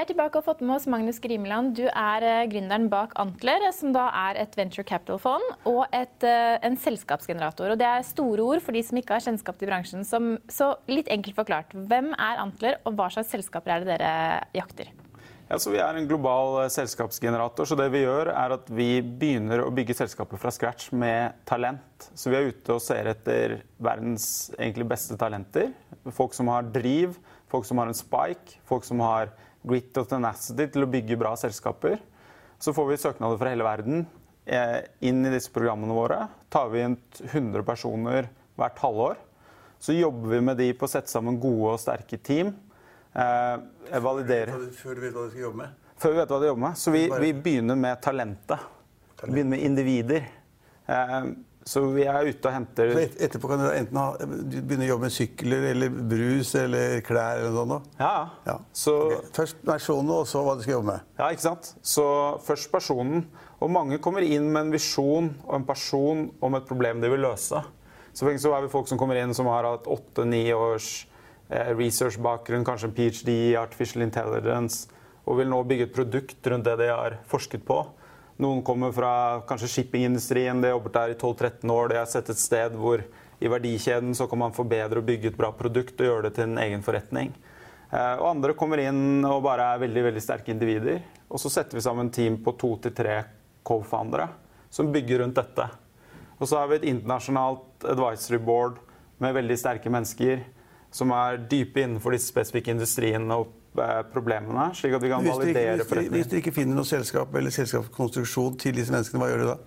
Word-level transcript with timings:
Vi 0.00 0.04
er 0.06 0.14
tilbake 0.14 0.40
og 0.40 0.46
fått 0.46 0.62
med 0.64 0.78
oss 0.78 0.86
Magnus 0.88 1.18
Grimeland. 1.20 1.74
Du 1.76 1.82
er 1.84 2.24
eh, 2.24 2.46
gründeren 2.48 2.86
bak 2.88 3.10
Antler, 3.20 3.66
som 3.76 3.90
da 3.92 4.06
er 4.16 4.38
et 4.40 4.54
venture 4.56 4.80
capital-fond 4.88 5.66
og 5.68 5.82
et, 5.92 6.24
eh, 6.24 6.54
en 6.64 6.78
selskapsgenerator. 6.80 7.74
Og 7.74 7.76
det 7.76 7.84
er 7.84 8.06
store 8.08 8.40
ord 8.40 8.62
for 8.64 8.72
de 8.72 8.80
som 8.80 8.96
ikke 8.96 9.12
har 9.12 9.26
kjennskap 9.26 9.58
til 9.60 9.68
bransjen. 9.68 10.06
Som, 10.08 10.30
så 10.48 10.70
litt 10.88 11.10
enkelt 11.12 11.36
forklart, 11.36 11.76
hvem 11.76 12.14
er 12.14 12.40
Antler, 12.40 12.78
og 12.88 12.96
hva 12.96 13.10
slags 13.12 13.28
selskaper 13.28 13.74
er 13.74 13.84
det 13.84 13.90
dere 13.90 14.14
jakter? 14.56 14.88
Ja, 15.50 15.58
Vi 15.60 15.82
er 15.84 16.00
en 16.00 16.08
global 16.08 16.62
eh, 16.62 16.70
selskapsgenerator. 16.72 17.68
så 17.68 17.76
det 17.76 17.90
Vi 17.92 18.00
gjør 18.06 18.32
er 18.32 18.56
at 18.56 18.72
vi 18.72 19.02
begynner 19.02 19.66
å 19.66 19.68
bygge 19.68 19.98
selskaper 20.00 20.40
fra 20.40 20.48
scratch 20.48 20.94
med 20.96 21.44
talent. 21.44 22.08
Så 22.14 22.32
Vi 22.32 22.40
er 22.40 22.48
ute 22.48 22.72
og 22.72 22.80
ser 22.80 23.12
etter 23.12 23.58
verdens 23.76 24.48
egentlig 24.56 24.88
beste 24.96 25.20
talenter. 25.20 25.74
Folk 26.08 26.32
som 26.32 26.48
har 26.48 26.72
driv, 26.72 27.20
folk 27.52 27.68
som 27.68 27.76
har 27.84 27.92
en 27.92 28.00
spike, 28.00 28.62
folk 28.64 28.88
som 28.88 29.04
har 29.04 29.34
grit 29.66 29.96
og 30.00 30.08
tenacity 30.08 30.66
til 30.72 30.86
å 30.86 30.90
bygge 30.90 31.18
bra 31.20 31.34
selskaper. 31.38 31.98
Så 32.60 32.74
får 32.76 32.88
vi 32.90 33.00
søknader 33.00 33.40
fra 33.40 33.52
hele 33.52 33.66
verden 33.66 34.04
eh, 34.44 34.80
inn 35.06 35.24
i 35.24 35.32
disse 35.32 35.52
programmene 35.52 35.96
våre. 35.96 36.24
Tar 36.52 36.70
vi 36.72 36.84
inn 36.84 36.96
100 37.30 37.64
personer 37.68 38.30
hvert 38.60 38.80
halvår. 38.84 39.20
Så 39.80 39.96
jobber 39.96 40.34
vi 40.34 40.40
med 40.44 40.60
de 40.60 40.72
på 40.76 40.84
å 40.84 40.92
sette 40.92 41.12
sammen 41.12 41.40
gode 41.40 41.76
og 41.76 41.80
sterke 41.80 42.18
team. 42.20 42.52
Eh, 43.10 44.00
validere 44.04 44.54
Før 44.76 44.94
du 44.94 45.00
vet 45.02 45.14
hva 45.16 45.24
du 45.24 45.32
skal 45.32 45.46
jobbe 45.48 45.62
med? 45.64 45.78
Før 46.00 46.12
vi 46.12 46.20
vet 46.20 46.32
hva 46.32 46.40
de 46.40 46.50
jobber 46.50 46.64
med. 46.66 46.80
Så 46.80 46.92
vi, 46.94 47.06
vi 47.24 47.32
begynner 47.36 47.80
med 47.80 48.02
talentet. 48.04 48.68
Vi 49.22 49.32
begynner 49.32 49.56
med 49.56 49.64
individer. 49.66 50.28
Eh, 50.86 51.16
så 51.68 51.82
vi 51.92 52.06
er 52.08 52.24
ute 52.24 52.48
og 52.48 52.54
henter 52.54 52.92
et, 52.96 53.16
etterpå 53.20 53.50
kan 53.50 53.60
du 53.60 53.66
enten 53.68 53.98
ha, 54.00 54.14
begynne 54.16 54.86
å 54.86 54.88
jobbe 54.94 55.08
med 55.08 55.12
sykler 55.14 55.66
eller 55.74 55.92
brus 55.92 56.54
eller 56.56 57.02
klær 57.04 57.42
eller 57.42 57.52
noe 57.52 57.66
sånt? 57.74 57.90
Ja, 58.00 58.14
Ja. 58.48 58.56
Så, 58.72 58.94
okay. 59.10 59.28
Først 59.36 59.60
personen, 59.66 60.12
og 60.14 60.24
så 60.30 60.40
hva 60.46 60.56
du 60.56 60.64
skal 60.64 60.78
jobbe 60.78 60.94
med. 60.94 61.10
ja, 61.20 61.28
ikke 61.28 61.44
sant? 61.44 61.74
Så 61.84 62.06
først 62.46 62.72
personen. 62.72 63.26
Og 63.60 63.68
mange 63.68 63.98
kommer 64.00 64.24
inn 64.24 64.48
med 64.48 64.66
en 64.66 64.72
visjon 64.72 65.28
og 65.44 65.52
en 65.58 65.68
person 65.68 66.24
om 66.40 66.56
et 66.56 66.66
problem 66.66 67.02
de 67.02 67.12
vil 67.12 67.20
løse. 67.20 67.60
Så, 68.16 68.24
så 68.40 68.54
er 68.56 68.64
vi 68.64 68.72
folk 68.72 68.88
som 68.88 68.98
kommer 68.98 69.20
inn 69.20 69.36
som 69.36 69.50
har 69.52 69.68
hatt 69.68 69.84
åtte-ni 69.90 70.46
års 70.56 71.04
eh, 71.52 71.74
research-bakgrunn, 71.76 72.64
kanskje 72.66 72.88
en 72.88 72.96
ph.d. 72.96 73.36
i 73.52 73.56
artificial 73.60 74.02
intelligence, 74.06 74.88
og 75.28 75.42
vil 75.42 75.52
nå 75.52 75.60
bygge 75.68 75.90
et 75.90 75.94
produkt 75.94 76.48
rundt 76.50 76.66
det 76.66 76.78
de 76.80 76.88
har 76.88 77.20
forsket 77.30 77.68
på. 77.68 77.82
Noen 78.40 78.62
kommer 78.64 78.92
fra 78.96 79.42
kanskje 79.44 79.68
shippingindustrien, 79.68 80.62
de 80.62 80.70
har 80.70 80.78
jobbet 80.78 80.94
der 80.96 81.12
i 81.12 81.16
12-13 81.18 81.72
år. 81.74 81.90
De 81.90 81.98
har 82.00 82.06
sett 82.08 82.30
et 82.32 82.40
sted 82.40 82.76
hvor 82.80 83.02
i 83.40 83.48
verdikjeden 83.52 84.14
så 84.16 84.24
kan 84.30 84.40
man 84.40 84.54
forbedre 84.56 85.02
og 85.02 85.08
bygge 85.08 85.28
et 85.28 85.36
bra 85.36 85.50
produkt 85.56 86.00
og 86.00 86.08
gjøre 86.08 86.28
det 86.28 86.38
til 86.38 86.46
en 86.48 86.60
egen 86.62 86.84
forretning. 86.84 87.34
Eh, 87.90 88.14
Og 88.16 88.30
andre 88.30 88.54
kommer 88.56 88.80
inn 88.80 89.26
og 89.28 89.42
bare 89.44 89.74
er 89.74 89.82
veldig 89.84 90.06
veldig 90.08 90.22
sterke 90.24 90.54
individer. 90.54 91.02
Og 91.28 91.40
så 91.42 91.52
setter 91.52 91.76
vi 91.76 91.84
sammen 91.84 92.08
team 92.10 92.40
på 92.40 92.56
to 92.56 92.74
til 92.80 92.96
tre 92.96 93.18
co-foundere 93.62 94.30
som 94.72 94.88
bygger 94.92 95.20
rundt 95.20 95.36
dette. 95.36 95.68
Og 96.40 96.48
så 96.48 96.62
har 96.62 96.70
vi 96.70 96.80
et 96.80 96.88
internasjonalt 96.94 97.84
advisory 97.92 98.40
board 98.40 98.80
med 99.20 99.36
veldig 99.36 99.58
sterke 99.60 99.92
mennesker 99.92 100.46
som 100.90 101.12
er 101.12 101.44
dype 101.50 101.84
innenfor 101.84 102.16
disse 102.16 102.32
spesifikke 102.32 102.72
industriene 102.72 103.36
og 103.36 103.52
problemene, 104.12 104.70
slik 104.74 104.96
at 104.96 105.02
vi 105.04 105.10
kan 105.12 105.24
ikke, 105.24 105.36
validere 105.38 105.76
hvis, 105.78 105.88
dere, 105.88 106.04
hvis 106.10 106.26
du 106.26 106.34
dere 106.34 106.42
ikke 106.42 106.54
finner 106.56 106.78
noe 106.80 106.88
selskap 106.88 107.34
eller 107.38 107.54
selskapskonstruksjon 107.54 108.56
til 108.60 108.74
disse 108.74 108.92
menneskene, 108.94 109.22
hva 109.22 109.30
gjør 109.30 109.44
du 109.44 109.50
da? 109.52 109.58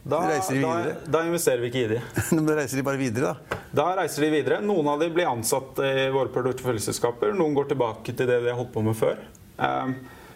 Da, 0.00 0.20
reiser 0.30 0.56
de 0.56 0.60
videre? 0.62 0.94
da 1.12 1.20
investerer 1.28 1.60
vi 1.60 1.68
ikke 1.68 1.82
i 1.82 1.88
de. 1.90 1.98
Men 2.36 2.46
da 2.48 2.56
reiser 2.56 2.80
de 2.80 2.84
bare 2.86 3.00
videre, 3.00 3.34
da? 3.34 3.58
Da 3.82 3.90
reiser 3.98 4.24
de 4.24 4.30
videre. 4.32 4.60
Noen 4.64 4.88
av 4.88 5.02
de 5.02 5.10
blir 5.12 5.28
ansatt 5.28 5.82
i 5.84 6.08
våre 6.14 6.32
porteføljeselskaper. 6.32 7.34
Noen 7.36 7.58
går 7.58 7.68
tilbake 7.74 8.14
til 8.16 8.30
det 8.30 8.38
de 8.40 8.48
har 8.48 8.56
holdt 8.56 8.72
på 8.72 8.84
med 8.86 8.96
før. 8.96 9.20
Um, 9.60 9.92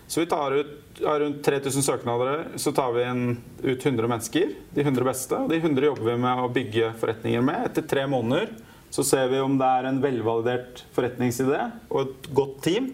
så 0.06 0.20
vi 0.20 0.28
tar 0.28 0.52
ut 0.52 1.00
av 1.08 1.16
rundt 1.22 1.40
3000 1.46 1.82
søknader, 1.82 2.44
så 2.60 2.74
tar 2.76 2.92
vi 2.92 3.06
inn 3.08 3.24
ut 3.64 3.86
100 3.86 4.04
mennesker. 4.04 4.52
De 4.76 4.84
100 4.84 5.08
beste. 5.08 5.40
Og 5.40 5.48
de 5.48 5.62
100 5.62 5.88
jobber 5.88 6.10
vi 6.10 6.18
med 6.26 6.44
å 6.44 6.52
bygge 6.52 6.92
forretninger 7.00 7.48
med. 7.48 7.70
Etter 7.70 7.88
tre 7.88 8.04
måneder 8.10 8.52
så 8.94 9.02
ser 9.06 9.32
vi 9.32 9.40
om 9.42 9.56
det 9.58 9.70
er 9.78 9.88
en 9.88 10.02
velvalidert 10.04 10.84
forretningsidé 10.94 11.64
og 11.88 12.04
et 12.04 12.28
godt 12.36 12.60
team. 12.68 12.92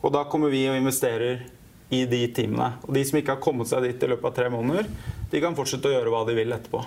Og 0.00 0.12
da 0.14 0.24
kommer 0.30 0.52
vi 0.52 0.64
og 0.70 0.78
investerer 0.78 1.42
i 1.90 2.04
de 2.08 2.20
teamene. 2.34 2.72
Og 2.86 2.94
de 2.94 3.02
som 3.06 3.18
ikke 3.18 3.34
har 3.36 3.42
kommet 3.42 3.68
seg 3.68 3.84
dit 3.84 4.04
i 4.06 4.10
løpet 4.10 4.30
av 4.30 4.36
tre 4.36 4.50
måneder, 4.52 4.88
de 5.30 5.42
kan 5.42 5.56
fortsette 5.58 5.90
å 5.90 5.96
gjøre 5.96 6.12
hva 6.14 6.22
de 6.28 6.36
vil 6.38 6.54
etterpå. 6.56 6.84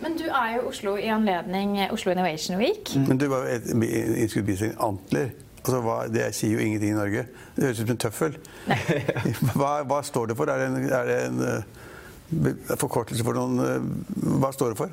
Men 0.00 0.16
du 0.16 0.24
er 0.24 0.54
jo 0.54 0.62
i 0.62 0.68
Oslo 0.70 0.94
i 0.96 1.10
anledning 1.12 1.76
Oslo 1.92 2.14
Innovation 2.14 2.56
Week. 2.58 2.94
Men 2.96 3.20
du 3.20 3.26
var 3.28 3.44
jo 3.44 3.58
en 3.58 3.84
innskuddbisetning 3.84 4.78
antler. 4.80 5.34
Altså, 5.60 5.80
hva, 5.84 5.96
det 6.08 6.30
sier 6.32 6.56
jo 6.56 6.64
ingenting 6.64 6.94
i 6.94 6.96
Norge. 6.96 7.26
Det 7.52 7.66
høres 7.66 7.82
ut 7.82 7.84
som 7.84 7.92
en 7.92 8.00
tøffel. 8.00 8.38
Hva, 9.58 9.72
hva 9.84 9.98
står 10.06 10.30
det 10.30 10.36
for? 10.38 10.48
Er 10.48 10.62
det 10.62 10.68
en, 10.70 10.86
er 10.88 11.10
det 11.10 11.18
en 11.26 11.42
eh, 11.44 11.89
forkortelse 12.78 13.24
for 13.26 13.36
noen 13.36 13.62
eh, 13.64 13.86
Hva 14.40 14.52
står 14.54 14.72
det 14.72 14.78
for? 14.78 14.92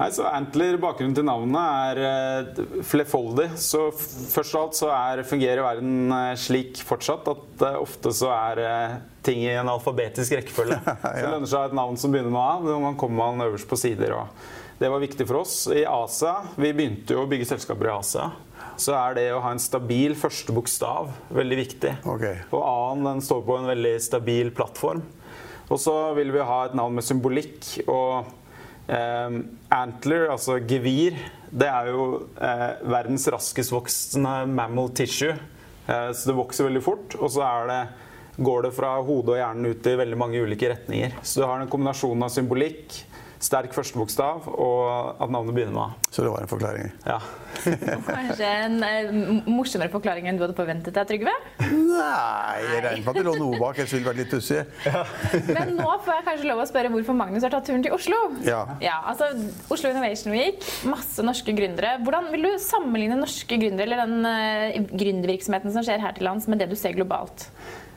Nei, 0.00 0.08
så 0.14 0.26
Antler, 0.26 0.78
bakgrunnen 0.82 1.14
til 1.14 1.26
navnet 1.28 1.60
er 1.60 2.00
eh, 2.06 2.62
flerfoldig. 2.86 3.50
Så 3.60 3.86
først 3.92 4.56
og 4.56 4.62
alt 4.62 4.78
så 4.78 4.90
er, 4.94 5.24
fungerer 5.28 5.62
verden 5.66 6.14
eh, 6.16 6.32
slik 6.40 6.80
fortsatt 6.86 7.28
at 7.30 7.66
ofte 7.76 8.14
så 8.16 8.32
er 8.34 8.62
ting 9.26 9.44
i 9.44 9.52
en 9.52 9.68
alfabetisk 9.68 10.38
rekkefølge. 10.38 10.80
Så 11.04 11.12
det 11.18 11.28
lønner 11.28 11.50
seg 11.50 11.68
et 11.68 11.76
navn 11.76 11.98
som 12.00 12.12
begynner 12.12 12.32
med 12.32 12.40
A. 12.40 12.54
når 12.64 12.84
Man 12.86 12.96
kommer 13.00 13.34
man 13.34 13.44
øverst 13.50 13.68
på 13.68 13.76
sider. 13.76 14.16
Og 14.16 14.80
det 14.80 14.88
var 14.88 15.02
viktig 15.02 15.26
for 15.28 15.42
oss. 15.42 15.66
I 15.68 15.84
Asia, 15.84 16.38
Vi 16.56 16.72
begynte 16.72 17.12
jo 17.12 17.26
å 17.26 17.28
bygge 17.28 17.50
selskaper 17.52 17.90
i 17.90 17.92
Asia. 17.98 18.30
Så 18.80 18.94
er 18.96 19.18
det 19.18 19.26
å 19.34 19.42
ha 19.44 19.52
en 19.52 19.60
stabil 19.60 20.14
første 20.16 20.54
bokstav 20.56 21.10
veldig 21.36 21.58
viktig. 21.58 21.92
Okay. 22.08 22.40
Og 22.48 22.64
A-en 22.64 23.04
den 23.04 23.20
står 23.24 23.44
på 23.44 23.58
en 23.60 23.68
veldig 23.68 23.98
stabil 24.00 24.48
plattform. 24.56 25.04
Og 25.70 25.78
så 25.78 25.94
vil 26.18 26.32
vi 26.34 26.42
ha 26.42 26.60
et 26.66 26.76
navn 26.78 26.98
med 26.98 27.06
symbolikk. 27.06 27.62
og 27.86 28.26
eh, 28.90 29.38
Antler, 29.74 30.28
altså 30.34 30.58
gevir, 30.58 31.18
det 31.50 31.68
er 31.70 31.90
jo 31.92 32.06
eh, 32.42 32.68
verdens 32.90 33.28
raskest 33.30 33.74
voksende 33.74 34.34
mammal 34.50 34.90
tissue. 34.98 35.36
Eh, 35.86 36.10
så 36.10 36.30
det 36.30 36.38
vokser 36.38 36.66
veldig 36.66 36.82
fort. 36.84 37.14
Og 37.20 37.30
så 37.34 37.46
det, 37.70 37.80
går 38.40 38.66
det 38.66 38.72
fra 38.76 38.96
hodet 38.98 39.36
og 39.36 39.40
hjernen 39.40 39.70
ut 39.70 39.86
i 39.86 39.96
veldig 40.02 40.18
mange 40.18 40.42
ulike 40.42 40.72
retninger. 40.72 41.16
Så 41.22 41.42
du 41.42 41.46
har 41.46 41.62
en 41.62 41.70
kombinasjon 41.70 42.26
av 42.26 42.34
symbolikk, 42.34 43.02
sterk 43.40 43.72
førstebokstav 43.72 44.48
og 44.52 45.20
at 45.22 45.32
navnet 45.32 45.56
begynner 45.56 45.72
med 45.72 45.82
A. 45.82 46.08
Så 46.12 46.24
det 46.24 46.32
var 46.32 46.44
en 46.44 46.50
forklaring. 46.50 46.90
Ja. 47.06 47.16
Kanskje 48.06 48.50
en 48.66 48.76
eh, 48.84 49.08
morsommere 49.48 49.92
forklaring 49.92 50.28
enn 50.28 50.38
du 50.38 50.44
hadde 50.44 50.56
forventet 50.58 50.96
deg, 50.96 51.08
Trygve? 51.08 51.32
Nei, 51.60 52.58
jeg 52.66 52.84
regner 52.84 53.00
med 53.00 53.10
at 53.12 53.18
det 53.18 53.24
lå 53.26 53.34
noe 53.40 53.60
bak. 53.60 53.80
Jeg 53.80 53.90
synes 53.90 54.04
det 54.04 54.10
var 54.10 54.18
litt 54.20 54.32
pussig. 54.32 54.60
Men 55.56 55.74
nå 55.78 55.88
får 56.04 56.18
jeg 56.18 56.26
kanskje 56.28 56.50
lov 56.50 56.62
å 56.64 56.68
spørre 56.68 56.92
hvorfor 56.92 57.16
Magnus 57.16 57.46
har 57.46 57.54
tatt 57.56 57.68
turen 57.70 57.84
til 57.86 57.96
Oslo. 57.96 58.20
Ja. 58.46 58.62
altså 59.00 59.32
Oslo 59.72 59.92
Innovation 59.92 60.36
Week, 60.36 60.64
masse 60.90 61.24
norske 61.24 61.56
gründere. 61.56 61.96
Hvordan 62.04 62.28
vil 62.34 62.48
du 62.48 62.52
sammenligne 62.62 63.18
norske 63.20 63.60
gründere 63.60 63.88
eller 63.88 64.04
den 64.04 64.26
uh, 64.26 64.90
gründervirksomheten 64.92 65.72
som 65.74 65.86
skjer 65.86 66.02
her 66.02 66.16
til 66.16 66.28
lands, 66.28 66.48
med 66.50 66.60
det 66.60 66.68
du 66.70 66.76
ser 66.78 66.96
globalt? 66.96 67.48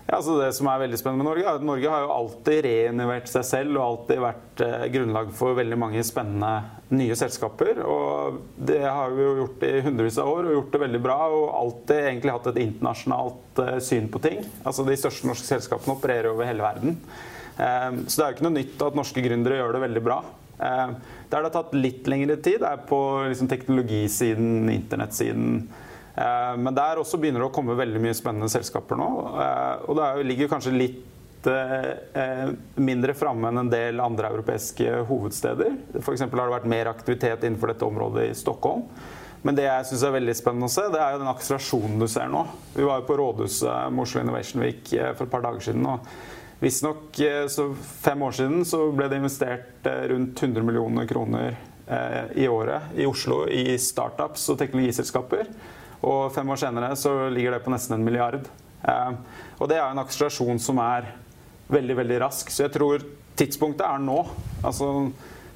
Ja, 0.06 0.18
altså 0.18 0.36
Det 0.36 0.50
som 0.58 0.68
er 0.68 0.82
veldig 0.82 0.98
spennende 1.00 1.24
med 1.24 1.30
Norge, 1.30 1.44
er 1.48 1.58
at 1.60 1.66
Norge 1.66 1.92
har 1.92 2.02
jo 2.04 2.12
alltid 2.12 2.66
reinnovert 2.66 3.30
seg 3.32 3.46
selv 3.48 3.78
og 3.78 3.84
alltid 3.86 4.20
vært 4.20 4.64
eh, 4.66 4.86
grunnlag 4.92 5.30
for 5.38 5.56
veldig 5.56 5.78
mange 5.80 6.04
spennende 6.04 6.50
nye 6.94 7.16
selskaper. 7.16 7.80
Og 7.88 8.42
det 8.60 8.82
har 8.84 9.16
vi 9.16 9.24
jo 9.24 9.38
gjort 9.40 9.64
i 9.70 9.72
hundrevis 9.86 10.20
av 10.20 10.32
år 10.34 10.50
og 10.50 10.58
gjort 10.58 10.76
det 10.76 10.82
veldig 10.84 11.02
bra. 11.06 11.18
Og 11.32 11.46
alltid 11.62 12.02
egentlig 12.02 12.36
hatt 12.36 12.50
et 12.52 12.60
internasjonalt 12.66 13.64
eh, 13.64 13.78
syn 13.88 14.12
på 14.12 14.22
ting. 14.26 14.44
Altså 14.68 14.84
De 14.88 15.00
største 15.00 15.30
norske 15.30 15.48
selskapene 15.48 15.96
opererer 15.96 16.34
over 16.34 16.52
hele 16.52 16.68
verden. 16.68 17.00
Eh, 17.56 17.90
så 18.04 18.18
det 18.18 18.26
er 18.26 18.28
jo 18.28 18.38
ikke 18.38 18.48
noe 18.50 18.58
nytt 18.60 18.88
at 18.90 19.00
norske 19.00 19.24
gründere 19.24 19.62
gjør 19.62 19.78
det 19.78 19.86
veldig 19.88 20.06
bra. 20.10 20.20
Der 20.64 20.92
det 21.32 21.40
har 21.40 21.50
tatt 21.52 21.74
litt 21.76 22.06
lengre 22.08 22.36
tid, 22.44 22.62
er 22.64 22.84
på 22.88 22.98
liksom, 23.26 23.48
teknologisiden, 23.52 24.68
internettsiden. 24.72 25.64
Eh, 26.16 26.58
men 26.58 26.76
der 26.76 27.02
også 27.02 27.18
begynner 27.18 27.42
det 27.42 27.50
å 27.50 27.56
komme 27.56 27.78
veldig 27.78 28.02
mye 28.04 28.18
spennende 28.18 28.52
selskaper 28.52 29.00
nå. 29.00 29.10
Eh, 29.34 29.88
og 29.90 29.98
det 29.98 30.28
ligger 30.28 30.52
kanskje 30.52 30.76
litt 30.76 31.50
eh, 31.50 32.54
mindre 32.78 33.16
framme 33.18 33.50
enn 33.50 33.64
en 33.64 33.74
del 33.74 34.04
andre 34.04 34.30
europeiske 34.36 35.02
hovedsteder. 35.10 35.74
F.eks. 36.02 36.28
har 36.28 36.38
det 36.38 36.54
vært 36.54 36.70
mer 36.70 36.92
aktivitet 36.94 37.46
innenfor 37.48 37.74
dette 37.74 37.90
området 37.90 38.30
i 38.30 38.38
Stockholm. 38.38 38.86
Men 39.44 39.58
det 39.58 39.66
jeg 39.66 39.90
syns 39.90 40.06
er 40.08 40.14
veldig 40.16 40.38
spennende 40.40 40.70
å 40.70 40.72
se, 40.72 40.86
det 40.94 41.02
er 41.04 41.16
jo 41.16 41.20
den 41.20 41.34
akselerasjonen 41.34 41.98
du 42.00 42.08
ser 42.08 42.30
nå. 42.32 42.46
Vi 42.78 42.86
var 42.88 43.02
jo 43.02 43.10
på 43.10 43.18
rådhuset 43.20 43.92
med 43.92 44.06
Oslo 44.06 44.22
Innovation 44.22 44.64
Week 44.64 44.88
for 44.88 45.26
et 45.26 45.34
par 45.34 45.44
dager 45.44 45.66
siden. 45.66 45.84
og 45.84 46.62
Visstnok 46.64 47.20
fem 48.06 48.24
år 48.24 48.38
siden 48.38 48.64
så 48.64 48.86
ble 48.96 49.10
det 49.12 49.20
investert 49.20 49.90
rundt 50.14 50.40
100 50.40 50.64
millioner 50.64 51.10
kroner 51.10 51.58
i 52.40 52.48
året 52.48 52.96
i 52.96 53.04
Oslo 53.04 53.42
i 53.52 53.76
startups 53.76 54.48
og 54.54 54.62
teknologiselskaper. 54.62 55.52
Og 56.04 56.34
fem 56.36 56.50
år 56.52 56.60
senere 56.60 56.96
så 57.00 57.14
ligger 57.32 57.56
det 57.56 57.64
på 57.64 57.72
nesten 57.72 57.96
en 57.98 58.06
milliard. 58.06 58.48
Eh, 58.84 59.12
og 59.60 59.70
det 59.72 59.80
er 59.80 59.86
en 59.88 60.02
akselerasjon 60.04 60.60
som 60.62 60.82
er 60.84 61.08
veldig, 61.72 61.96
veldig 62.02 62.18
rask. 62.26 62.52
Så 62.52 62.66
jeg 62.66 62.74
tror 62.76 63.06
tidspunktet 63.40 63.86
er 63.88 64.02
nå. 64.04 64.20
Altså, 64.66 64.90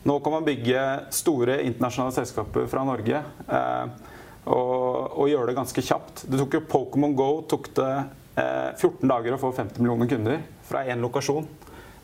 nå 0.07 0.19
kan 0.23 0.37
man 0.37 0.47
bygge 0.47 0.83
store 1.15 1.59
internasjonale 1.67 2.15
selskaper 2.15 2.69
fra 2.71 2.85
Norge. 2.87 3.23
Eh, 3.47 4.13
og, 4.47 5.17
og 5.19 5.27
gjøre 5.27 5.51
det 5.51 5.57
ganske 5.57 5.83
kjapt. 5.83 6.23
Det 6.31 6.39
tok 6.39 6.55
jo 6.55 6.67
Pokémon 6.71 7.17
Go 7.17 7.31
tok 7.51 7.73
det 7.75 7.91
14 8.37 8.87
eh, 8.87 9.09
dager 9.11 9.35
å 9.35 9.41
få 9.41 9.51
50 9.57 9.83
millioner 9.83 10.07
kunder 10.07 10.39
fra 10.69 10.85
én 10.87 11.03
lokasjon. 11.03 11.49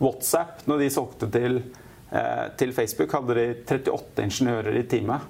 WhatsApp, 0.03 0.65
når 0.67 0.83
de 0.83 0.91
solgte 0.91 1.29
til, 1.31 1.61
til 2.59 2.71
Facebook, 2.75 3.13
hadde 3.13 3.35
de 3.37 3.45
38 3.61 4.25
ingeniører 4.25 4.75
i 4.75 4.81
teamet. 4.89 5.27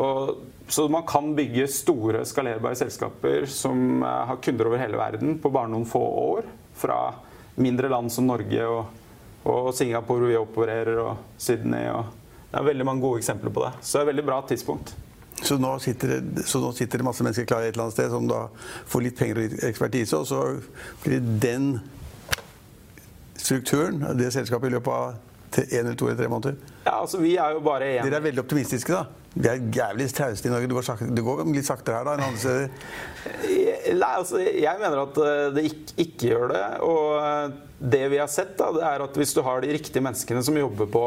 Og 0.00 0.30
så 0.68 0.88
man 0.88 1.06
kan 1.06 1.34
bygge 1.34 1.68
store, 1.68 2.24
skalerbare 2.26 2.76
selskaper 2.76 3.46
som 3.46 4.02
eh, 4.02 4.22
har 4.30 4.36
kunder 4.42 4.66
over 4.66 4.82
hele 4.82 4.98
verden 4.98 5.38
på 5.38 5.50
bare 5.54 5.70
noen 5.70 5.86
få 5.86 6.02
år. 6.02 6.46
Fra 6.76 7.00
mindre 7.56 7.88
land 7.88 8.12
som 8.12 8.26
Norge 8.28 8.66
og, 8.68 9.02
og 9.46 9.72
Singapore, 9.74 10.26
hvor 10.26 10.32
vi 10.32 10.38
opererer, 10.40 10.98
og 11.00 11.40
Sydney. 11.40 11.86
Og 11.88 12.50
det 12.50 12.60
er 12.60 12.70
veldig 12.70 12.86
mange 12.88 13.04
gode 13.06 13.22
eksempler 13.22 13.54
på 13.54 13.64
det. 13.64 13.72
Så 13.80 13.98
det 13.98 14.02
er 14.02 14.08
et 14.08 14.12
veldig 14.14 14.26
bra 14.26 14.40
tidspunkt. 14.48 14.94
Så 15.42 15.58
nå, 15.60 15.70
sitter 15.84 16.16
så 16.48 16.60
nå 16.62 16.70
sitter 16.72 17.00
det 17.00 17.06
masse 17.06 17.24
mennesker 17.24 17.46
klare 17.48 17.68
et 17.68 17.74
eller 17.74 17.86
annet 17.86 17.96
sted 17.98 18.08
som 18.10 18.26
da 18.28 18.46
får 18.88 19.04
litt 19.04 19.18
penger 19.18 19.38
og 19.38 19.44
litt 19.44 19.64
ekspertise, 19.68 20.16
og 20.16 20.26
så 20.30 20.40
blir 21.04 21.20
det 21.20 21.36
den 21.44 21.66
strukturen, 23.36 24.00
det 24.16 24.32
selskapet, 24.34 24.72
i 24.72 24.76
løpet 24.78 24.92
av 24.92 25.62
én 25.62 25.84
eller 25.84 25.94
to 25.94 26.08
eller 26.08 26.18
tre 26.18 26.28
måneder? 26.32 26.56
Ja, 26.86 26.96
altså 27.02 27.20
vi 27.20 27.36
er 27.36 27.54
jo 27.54 27.60
bare 27.64 27.92
én. 27.98 28.08
Dere 28.08 28.18
er 28.18 28.24
veldig 28.24 28.42
optimistiske, 28.42 28.96
da? 28.96 29.25
Vi 29.36 29.48
er 29.50 29.60
jævlig 29.68 30.08
trauste 30.16 30.48
i 30.48 30.52
Norge. 30.52 30.68
Det 30.70 30.76
går, 30.78 30.84
sakte, 30.86 31.06
det 31.12 31.24
går, 31.24 31.42
litt 31.52 31.68
saktere 31.68 31.98
her 31.98 32.08
da 32.08 32.14
enn 32.16 32.24
andre 32.24 32.40
steder? 32.40 32.70
Nei, 34.00 34.10
altså, 34.16 34.40
jeg 34.40 34.80
mener 34.80 35.02
at 35.02 35.18
eh, 35.20 35.46
det 35.52 35.64
ikke, 35.68 35.96
ikke, 36.06 36.30
gjør 36.30 36.52
det. 36.54 36.64
Og 36.86 37.06
eh, 37.20 37.56
det 37.92 38.02
vi 38.14 38.20
har 38.22 38.30
sett, 38.32 38.54
da, 38.56 38.70
det 38.72 38.84
er 38.88 39.04
at 39.04 39.18
hvis 39.20 39.34
du 39.36 39.42
har 39.44 39.60
de 39.60 39.74
riktige 39.76 40.04
menneskene 40.04 40.40
som 40.46 40.56
jobber 40.56 40.88
på 40.88 41.06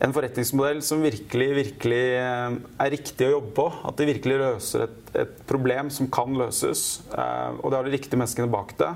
en 0.00 0.14
forretningsmodell 0.16 0.78
som 0.86 1.02
virkelig, 1.02 1.48
virkelig 1.58 2.04
eh, 2.20 2.58
er 2.86 2.92
riktig 2.94 3.26
å 3.26 3.34
jobbe 3.34 3.50
på, 3.58 3.66
at 3.90 3.98
de 3.98 4.08
virkelig 4.12 4.38
løser 4.44 4.86
et, 4.86 5.00
et 5.24 5.34
problem 5.50 5.90
som 5.92 6.08
kan 6.14 6.38
løses, 6.38 6.84
og 7.10 7.66
det 7.66 7.76
har 7.76 7.88
de 7.88 7.96
riktige 7.96 8.20
menneskene 8.20 8.52
bak 8.54 8.76
det, 8.78 8.92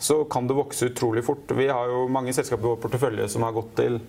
så 0.00 0.22
kan 0.30 0.48
det 0.48 0.56
vokse 0.56 0.88
utrolig 0.88 1.24
fort. 1.26 1.52
Vi 1.58 1.68
har 1.68 1.92
jo 1.92 2.06
mange 2.10 2.32
selskaper 2.32 2.64
i 2.64 2.72
vår 2.72 2.80
portefølje 2.80 3.28
som 3.28 3.44
har 3.44 3.54
gått 3.56 3.74
til 3.76 4.00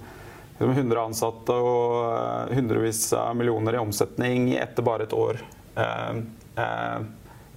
100 0.67 1.01
ansatte 1.01 1.55
og 1.55 1.93
eh, 2.09 2.55
hundrevis 2.57 3.05
av 3.15 3.35
millioner 3.39 3.77
i 3.77 3.81
omsetning 3.81 4.51
etter 4.59 4.83
bare 4.83 5.07
et 5.07 5.15
år 5.15 5.39
eh, 5.79 6.21
eh, 6.59 6.97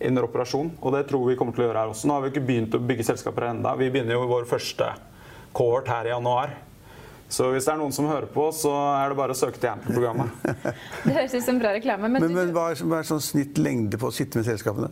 under 0.08 0.28
operasjon. 0.28 0.74
Og 0.80 0.94
det 0.94 1.06
tror 1.10 1.26
vi 1.28 1.38
kommer 1.38 1.56
til 1.56 1.64
å 1.64 1.70
gjøre 1.70 1.82
her 1.82 1.94
også. 1.94 2.08
Nå 2.08 2.18
har 2.18 2.24
vi 2.24 2.32
ikke 2.34 2.44
begynt 2.46 2.76
å 2.78 2.82
bygge 2.82 3.08
selskaper 3.10 3.50
ennå. 3.50 3.74
Vi 3.80 3.90
begynner 3.90 4.18
jo 4.18 4.28
vår 4.30 4.46
første 4.50 4.92
kohort 5.56 5.90
her 5.90 6.08
i 6.08 6.14
januar. 6.14 6.54
Så 7.32 7.46
hvis 7.48 7.64
det 7.64 7.72
er 7.72 7.78
noen 7.80 7.94
som 7.96 8.06
hører 8.10 8.28
på, 8.28 8.50
så 8.52 8.70
er 8.92 9.08
det 9.08 9.16
bare 9.16 9.32
å 9.32 9.38
søke 9.38 9.56
til 9.56 9.70
Ample-programmet. 9.70 10.42
det 11.06 11.14
høres 11.16 11.32
ut 11.32 11.46
som 11.46 11.60
bra 11.62 11.72
reklame. 11.72 12.10
Men, 12.12 12.26
men, 12.26 12.34
men 12.36 12.52
hva 12.52 12.66
er, 12.74 12.82
hva 12.84 13.00
er 13.00 13.08
sånn 13.08 13.24
snitt 13.24 13.56
lengde 13.60 14.00
på 14.00 14.10
å 14.10 14.14
sitte 14.14 14.38
med 14.40 14.50
selskapene? 14.50 14.90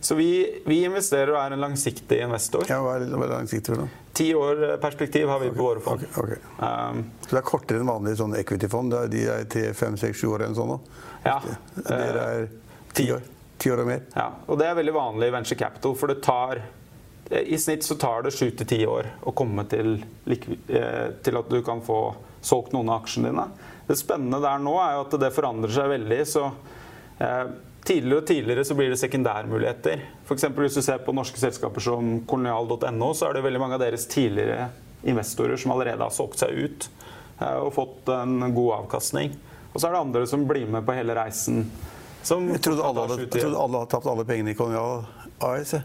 Så 0.00 0.14
vi, 0.14 0.60
vi, 0.66 0.84
investerer 0.84 1.32
og 1.34 1.40
er 1.40 1.56
en 1.56 1.62
langsiktig 1.64 2.20
investor. 2.22 2.66
Ja, 2.70 2.78
Hva 2.84 2.98
er, 2.98 3.08
hva 3.10 3.26
er 3.26 3.32
langsiktig 3.34 3.74
for 3.74 3.82
noe? 3.82 4.04
Ti 4.18 4.28
år 4.34 4.62
perspektiv 4.82 5.30
har 5.30 5.42
vi 5.42 5.50
okay, 5.50 5.58
på 5.58 5.66
våre 5.66 5.82
fond. 5.82 6.04
Okay, 6.06 6.22
okay. 6.22 6.54
Um, 6.58 7.02
så 7.24 7.32
det 7.32 7.40
er 7.40 7.46
kortere 7.50 7.82
enn 7.82 7.90
vanlige 7.90 8.20
sånn 8.20 8.36
equity-fond? 8.38 8.94
De 9.10 9.24
er 9.34 9.44
tre, 9.50 9.66
fem, 9.78 9.98
seks, 9.98 10.22
sju 10.22 10.30
år 10.36 10.46
eller 10.46 10.58
sånn? 10.58 10.74
Ja. 11.26 11.36
Dere 11.82 12.24
er 12.24 12.48
ti 12.94 13.08
år? 13.14 13.26
Ti 13.58 13.74
år 13.74 13.82
og 13.82 13.90
mer? 13.90 14.04
Ja, 14.14 14.28
og 14.46 14.60
det 14.60 14.68
er 14.68 14.78
veldig 14.78 14.94
vanlig 14.94 15.30
i 15.30 15.34
venture 15.34 15.58
capital. 15.58 15.96
For 15.98 16.14
det 16.14 16.20
tar 16.22 16.62
i 17.30 17.58
snitt 17.58 17.84
så 17.84 17.94
tar 17.94 18.22
det 18.22 18.32
sju 18.32 18.50
til 18.56 18.66
ti 18.66 18.78
år 18.88 19.10
å 19.28 19.34
komme 19.36 19.64
til, 19.68 19.98
eh, 20.26 21.08
til, 21.22 21.36
at 21.36 21.50
du 21.50 21.60
kan 21.62 21.82
få 21.84 22.14
solgt 22.40 22.72
noen 22.72 22.88
av 22.88 23.02
aksjene 23.02 23.32
dine. 23.32 23.46
Det 23.88 23.98
spennende 23.98 24.40
der 24.40 24.62
nå 24.62 24.76
er 24.80 24.94
jo 24.96 25.02
at 25.04 25.16
det 25.20 25.34
forandrer 25.36 25.74
seg 25.74 25.90
veldig. 25.92 26.20
så 26.26 26.46
eh, 27.18 27.50
Tidligere 27.86 28.20
og 28.20 28.26
tidligere 28.28 28.64
så 28.66 28.74
blir 28.76 28.90
det 28.92 28.98
sekundærmuligheter. 29.00 30.02
F.eks. 30.26 30.44
hvis 30.58 30.78
du 30.78 30.82
ser 30.84 31.02
på 31.04 31.14
norske 31.16 31.40
selskaper 31.40 31.80
som 31.80 32.18
kolonial.no, 32.28 33.12
så 33.16 33.28
er 33.28 33.38
det 33.38 33.44
veldig 33.46 33.60
mange 33.62 33.78
av 33.78 33.84
deres 33.84 34.06
tidligere 34.10 34.68
investorer 35.08 35.56
som 35.56 35.72
allerede 35.72 36.02
har 36.02 36.12
solgt 36.12 36.42
seg 36.42 36.56
ut 36.58 36.88
eh, 37.38 37.54
og 37.54 37.72
fått 37.76 38.10
en 38.12 38.40
god 38.54 38.72
avkastning. 38.82 39.36
Og 39.72 39.78
så 39.78 39.88
er 39.88 39.94
det 39.94 40.02
andre 40.02 40.26
som 40.26 40.42
blir 40.48 40.66
med 40.66 40.84
på 40.84 40.96
hele 40.96 41.14
reisen. 41.16 41.62
jeg 42.24 42.64
trodde 42.64 42.82
alle 42.82 43.06
hadde, 43.06 43.22
jeg 43.28 43.30
trodde 43.38 43.62
alle 43.62 43.84
hadde 43.84 43.92
tapt 43.94 44.10
alle 44.10 44.26
pengene 44.28 44.52
i 44.52 44.58
Kolonial 44.58 45.06
AS. 45.44 45.76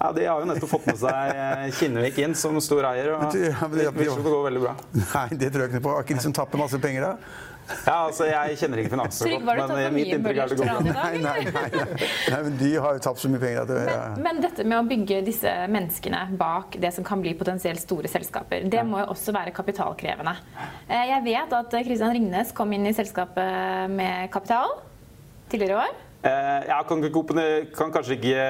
Ja, 0.00 0.12
De 0.16 0.24
har 0.24 0.40
jo 0.40 0.48
nettopp 0.48 0.70
fått 0.70 0.86
med 0.88 0.96
seg 0.96 1.34
eh, 1.36 1.66
Kinnevik 1.76 2.18
inn 2.24 2.34
som 2.38 2.56
stor 2.64 2.86
eier. 2.88 3.10
og 3.18 3.34
det, 3.34 3.50
ja, 3.50 3.68
det, 3.68 3.84
det, 3.84 4.06
det 4.08 4.22
går 4.24 4.46
veldig 4.46 4.62
bra. 4.64 4.72
Nei, 4.96 5.26
det 5.36 5.50
tror 5.52 5.66
jeg 5.66 5.74
ikke 5.74 5.82
på. 5.84 5.92
Har 5.92 6.06
ikke 6.06 6.16
de 6.16 6.24
som 6.24 6.36
tapper 6.36 6.62
masse 6.62 6.80
penger, 6.80 7.04
da? 7.04 7.49
Ja, 7.86 7.96
altså, 8.06 8.26
Jeg 8.28 8.58
kjenner 8.60 8.82
ikke 8.82 8.92
finanser 8.94 9.32
godt, 9.44 9.72
men 9.72 9.94
mitt 9.94 10.12
inntrykk 10.14 10.42
er 10.44 10.52
det 10.52 10.58
gode. 10.60 10.94
Nei, 10.96 11.20
nei, 11.22 11.44
nei, 11.54 11.64
nei, 11.76 12.40
men 12.46 12.58
de 12.60 12.70
har 12.76 12.96
jo 12.96 13.04
tapt 13.04 13.22
så 13.22 13.30
mye 13.32 13.42
penger 13.42 13.62
at 13.62 13.70
det, 13.70 13.78
ja. 13.86 14.02
men, 14.16 14.26
men, 14.26 14.42
dette 14.44 14.66
med 14.66 14.78
å 14.80 14.84
bygge 14.88 15.22
disse 15.26 15.54
menneskene 15.70 16.24
bak 16.40 16.78
det 16.82 16.92
som 16.96 17.06
kan 17.06 17.22
bli 17.22 17.34
potensielt 17.38 17.82
store 17.82 18.10
selskaper, 18.10 18.66
det 18.70 18.84
må 18.86 19.02
jo 19.02 19.08
også 19.14 19.34
være 19.36 19.54
kapitalkrevende. 19.56 20.36
Eh, 20.88 21.06
jeg 21.12 21.24
vet 21.26 21.56
at 21.60 21.80
Kristian 21.86 22.14
Ringnes 22.16 22.54
kom 22.56 22.72
inn 22.76 22.88
i 22.90 22.94
selskapet 22.96 23.90
med 23.92 24.30
kapital 24.34 24.78
tidligere 25.50 25.74
i 25.74 25.82
år. 25.86 25.98
Eh, 26.20 26.66
jeg 26.68 26.84
kan, 26.88 27.06
kan, 27.78 27.92
kanskje 27.94 28.18
ikke 28.18 28.42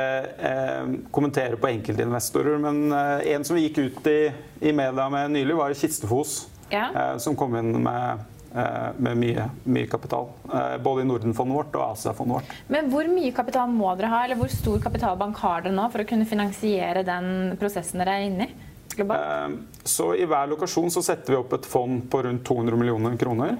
eh, 0.50 0.96
kommentere 1.14 1.60
på 1.60 1.70
enkeltinvestorer, 1.70 2.58
men 2.62 2.90
eh, 2.90 3.30
en 3.36 3.46
som 3.46 3.58
vi 3.58 3.68
gikk 3.68 3.84
ut 3.84 4.10
i, 4.10 4.20
i 4.66 4.74
media 4.74 5.06
med 5.12 5.36
nylig, 5.36 5.54
var 5.58 5.76
Kistefos. 5.78 6.42
Ja. 6.70 6.88
Eh, 6.90 7.16
som 7.22 7.38
kom 7.38 7.54
inn 7.58 7.72
med 7.82 8.26
Eh, 8.30 8.39
med 8.52 9.18
mye, 9.20 9.44
mye, 9.70 9.86
kapital. 9.86 10.28
Eh, 10.52 10.76
både 10.82 11.04
i 11.04 11.08
Nordenfondet 11.08 11.56
vårt 11.56 11.76
og 11.78 11.84
Asiafondet 11.92 12.34
vårt. 12.40 12.56
Men 12.72 12.90
hvor 12.90 13.06
mye 13.10 13.30
kapital 13.36 13.70
må 13.70 13.92
dere 13.98 14.10
ha, 14.10 14.24
eller 14.24 14.40
hvor 14.40 14.50
stor 14.52 14.80
kapitalbank 14.82 15.38
har 15.44 15.64
dere 15.66 15.76
nå 15.76 15.86
for 15.92 16.02
å 16.02 16.08
kunne 16.08 16.26
finansiere 16.28 17.04
den 17.06 17.56
prosessen 17.60 18.02
dere 18.02 18.16
er 18.18 18.28
inne 18.28 18.48
i? 18.48 18.68
Globalt? 18.96 19.26
Eh, 19.26 19.82
så 19.86 20.12
I 20.18 20.26
hver 20.30 20.50
lokasjon 20.50 20.90
så 20.90 21.04
setter 21.06 21.36
vi 21.36 21.40
opp 21.40 21.54
et 21.58 21.68
fond 21.68 22.02
på 22.10 22.22
rundt 22.26 22.46
200 22.48 22.80
millioner 22.80 23.18
kroner. 23.20 23.58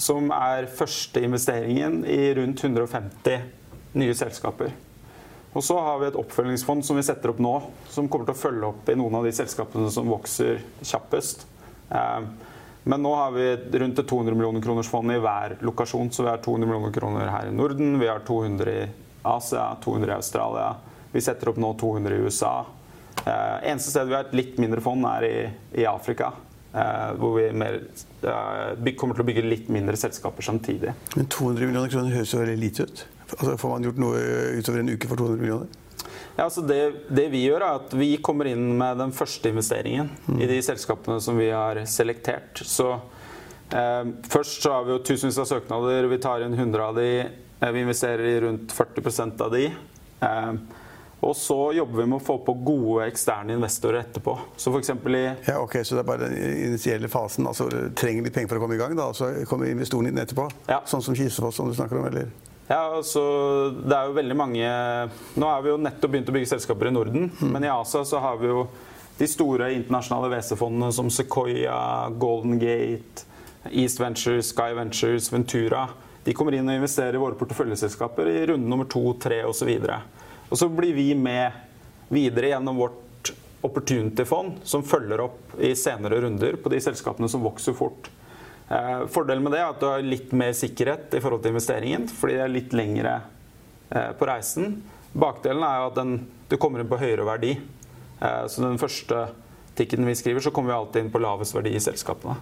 Som 0.00 0.30
er 0.32 0.64
første 0.72 1.20
investeringen 1.20 1.98
i 2.08 2.30
rundt 2.38 2.62
150 2.64 3.42
nye 4.00 4.14
selskaper. 4.16 4.70
Og 5.56 5.64
så 5.64 5.76
har 5.80 5.98
vi 6.00 6.08
et 6.10 6.16
oppfølgingsfond 6.16 6.84
som 6.84 6.96
vi 6.96 7.04
setter 7.04 7.32
opp 7.32 7.38
nå, 7.40 7.52
som 7.92 8.08
kommer 8.12 8.28
til 8.28 8.36
å 8.36 8.40
følge 8.40 8.68
opp 8.68 8.88
i 8.92 8.96
noen 8.96 9.14
av 9.16 9.28
de 9.28 9.32
selskapene 9.36 9.88
som 9.92 10.08
vokser 10.08 10.60
kjappest. 10.84 11.46
Men 12.88 13.02
nå 13.02 13.14
har 13.18 13.32
vi 13.34 13.56
rundt 13.56 13.98
et 13.98 14.06
200 14.06 14.34
millioner 14.34 14.62
kroners 14.62 14.88
fond 14.88 15.10
i 15.10 15.18
hver 15.18 15.56
lokasjon. 15.66 16.10
Så 16.14 16.22
vi 16.22 16.30
har 16.30 16.38
200 16.38 16.68
millioner 16.68 16.92
kroner 16.94 17.26
her 17.26 17.48
i 17.50 17.54
Norden, 17.54 17.98
vi 17.98 18.06
har 18.06 18.22
200 18.22 18.70
i 18.70 18.84
Asia, 19.26 19.72
200 19.84 20.12
i 20.12 20.14
Australia. 20.14 20.68
Vi 21.12 21.20
setter 21.20 21.50
opp 21.50 21.58
nå 21.58 21.72
200 21.80 22.14
i 22.14 22.20
USA. 22.28 22.52
Eh, 23.24 23.70
eneste 23.72 23.90
sted 23.90 24.06
vi 24.06 24.14
har 24.14 24.28
et 24.28 24.36
litt 24.38 24.60
mindre 24.62 24.78
fond, 24.84 25.02
er 25.16 25.26
i, 25.26 25.34
i 25.82 25.86
Afrika. 25.90 26.30
Eh, 26.76 27.10
hvor 27.18 27.34
vi 27.40 27.48
mer, 27.58 27.80
eh, 28.22 28.92
kommer 28.94 29.18
til 29.18 29.24
å 29.24 29.28
bygge 29.32 29.44
litt 29.48 29.68
mindre 29.72 29.98
selskaper 29.98 30.46
samtidig. 30.46 30.94
Men 31.16 31.26
200 31.26 31.66
millioner 31.66 31.90
kroner 31.90 32.14
høres 32.14 32.36
jo 32.36 32.44
veldig 32.44 32.58
lite 32.60 32.86
ut. 32.86 33.04
Altså, 33.32 33.56
får 33.64 33.74
man 33.74 33.90
gjort 33.90 33.98
noe 33.98 34.22
utover 34.60 34.84
en 34.84 34.94
uke 34.94 35.10
for 35.10 35.24
200 35.24 35.42
millioner? 35.42 35.82
Ja, 36.36 36.46
altså 36.46 36.64
det, 36.66 36.80
det, 37.08 37.28
vi 37.32 37.44
gjør, 37.46 37.64
er 37.64 37.82
at 37.82 37.94
vi 37.96 38.12
kommer 38.22 38.50
inn 38.50 38.68
med 38.78 39.00
den 39.02 39.14
første 39.16 39.52
investeringen 39.52 40.10
mm. 40.26 40.40
i 40.40 40.48
de 40.50 40.60
selskapene 40.64 41.20
som 41.24 41.38
vi 41.40 41.50
har 41.50 41.82
selektert. 41.90 42.62
Så 42.64 42.92
eh, 43.72 44.02
Først 44.32 44.64
så 44.64 44.76
har 44.76 44.86
vi 44.86 44.96
jo 44.96 45.02
tusenvis 45.04 45.40
av 45.42 45.50
søknader. 45.50 46.08
Vi 46.12 46.22
tar 46.22 46.46
inn 46.46 46.56
100 46.56 46.88
av 46.88 46.98
de. 47.00 47.10
Eh, 47.26 47.70
vi 47.72 47.84
investerer 47.86 48.32
i 48.32 48.40
rundt 48.46 48.74
40% 48.76 49.46
av 49.46 49.54
de. 49.54 49.70
Eh, 50.20 50.52
og 51.26 51.36
så 51.36 51.72
jobber 51.72 52.02
vi 52.02 52.06
med 52.06 52.20
å 52.20 52.24
få 52.24 52.36
på 52.44 52.54
gode 52.66 53.06
eksterne 53.08 53.54
investorer 53.56 54.04
etterpå. 54.04 54.34
Så 54.60 54.70
f.eks. 54.70 54.90
i 54.92 55.22
ja, 55.48 55.56
ok, 55.62 55.78
Så 55.82 55.96
det 55.96 56.02
er 56.02 56.10
bare 56.10 56.28
den 56.28 56.36
initielle 56.68 57.08
fasen? 57.08 57.48
altså 57.48 57.70
Trenger 57.96 58.26
litt 58.26 58.36
penger 58.36 58.52
for 58.52 58.60
å 58.60 58.66
komme 58.66 58.76
i 58.76 58.80
gang, 58.80 58.94
da, 58.98 59.08
og 59.10 59.16
så 59.16 59.32
kommer 59.48 59.70
investoren 59.70 60.10
inn 60.10 60.20
etterpå? 60.20 60.46
Ja. 60.68 60.82
Sånn 60.86 61.02
som 61.02 61.16
Kisefoss, 61.16 61.56
som 61.56 61.70
du 61.70 61.74
snakker 61.74 61.98
om? 61.98 62.10
eller? 62.10 62.28
Ja, 62.66 62.80
altså, 62.96 63.22
det 63.78 63.94
er 63.94 64.08
jo 64.08 64.16
veldig 64.16 64.34
mange 64.34 64.70
Nå 65.38 65.46
har 65.46 65.60
vi 65.62 65.70
jo 65.70 65.76
nettopp 65.78 66.10
begynt 66.10 66.30
å 66.32 66.34
bygge 66.34 66.50
selskaper 66.50 66.90
i 66.90 66.94
Norden, 66.96 67.28
mm. 67.30 67.52
men 67.52 67.66
i 67.66 67.70
Asia 67.70 68.02
så 68.08 68.18
har 68.22 68.40
vi 68.40 68.50
jo 68.50 68.64
de 69.16 69.28
store 69.30 69.70
internasjonale 69.72 70.28
WC-fondene 70.34 70.90
som 70.92 71.08
Sequoia, 71.08 71.76
Golden 72.20 72.58
Gate, 72.60 73.24
East 73.70 74.00
Ventures, 74.02 74.50
Sky 74.52 74.74
Ventures, 74.76 75.30
Ventura. 75.32 75.86
De 76.26 76.34
kommer 76.36 76.52
inn 76.58 76.68
og 76.68 76.76
investerer 76.76 77.16
i 77.16 77.22
våre 77.22 77.38
porteføljeselskaper 77.40 78.28
i 78.28 78.42
runde 78.50 78.68
nummer 78.68 78.88
to, 78.92 79.00
tre 79.22 79.40
osv. 79.48 79.70
Og, 79.78 80.26
og 80.50 80.60
så 80.60 80.68
blir 80.68 80.92
vi 80.98 81.14
med 81.16 81.56
videre 82.12 82.52
gjennom 82.52 82.82
vårt 82.82 83.32
opportunity-fond, 83.64 84.60
som 84.68 84.84
følger 84.84 85.24
opp 85.24 85.56
i 85.64 85.72
senere 85.78 86.20
runder 86.26 86.60
på 86.60 86.74
de 86.74 86.82
selskapene 86.82 87.30
som 87.30 87.46
vokser 87.46 87.76
fort. 87.78 88.10
Eh, 88.68 89.06
fordelen 89.06 89.44
med 89.44 89.54
det 89.54 89.60
er 89.62 89.70
at 89.70 89.78
du 89.78 89.86
har 89.86 90.02
litt 90.02 90.32
mer 90.34 90.54
sikkerhet 90.56 91.14
i 91.14 91.22
forhold 91.22 91.44
til 91.44 91.54
investeringen, 91.54 92.08
fordi 92.10 92.34
det 92.34 92.44
er 92.44 92.52
litt 92.52 92.72
lengre 92.74 93.14
eh, 93.90 94.10
på 94.18 94.26
reisen. 94.26 94.80
Bakdelen 95.16 95.62
er 95.62 95.80
jo 95.80 95.90
at 95.92 95.98
den, 96.00 96.16
du 96.50 96.56
kommer 96.58 96.82
inn 96.82 96.90
på 96.90 96.98
høyere 96.98 97.26
verdi. 97.28 97.54
Eh, 98.18 98.44
så 98.50 98.64
den 98.64 98.80
første 98.82 99.28
ticketen 99.78 100.08
vi 100.08 100.16
skriver, 100.18 100.42
så 100.42 100.50
kommer 100.50 100.72
vi 100.72 100.78
alltid 100.80 101.04
inn 101.04 101.12
på 101.14 101.22
lavest 101.22 101.54
verdi 101.54 101.76
i 101.76 101.82
selskapene. 101.82 102.40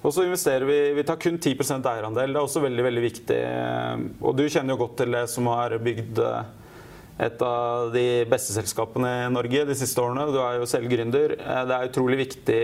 Og 0.00 0.14
så 0.16 0.24
investerer 0.24 0.64
vi 0.64 0.78
Vi 0.96 1.02
tar 1.04 1.18
kun 1.20 1.36
10 1.36 1.52
eierandel. 1.76 2.32
Det 2.32 2.38
er 2.38 2.46
også 2.46 2.62
veldig 2.64 2.84
veldig 2.86 3.02
viktig. 3.04 3.40
Og 4.24 4.32
du 4.32 4.46
kjenner 4.48 4.72
jo 4.72 4.80
godt 4.80 4.94
til 5.02 5.12
det 5.12 5.26
som 5.28 5.50
har 5.52 5.74
bygd 5.76 6.22
et 7.20 7.42
av 7.44 7.90
de 7.92 8.24
beste 8.24 8.54
selskapene 8.56 9.10
i 9.26 9.34
Norge 9.34 9.66
de 9.68 9.76
siste 9.76 10.00
årene. 10.00 10.24
Du 10.32 10.38
er 10.40 10.56
jo 10.56 10.70
selv 10.70 10.88
gründer. 10.88 11.34
Det 11.36 11.76
er 11.76 11.90
utrolig 11.90 12.16
viktig 12.22 12.62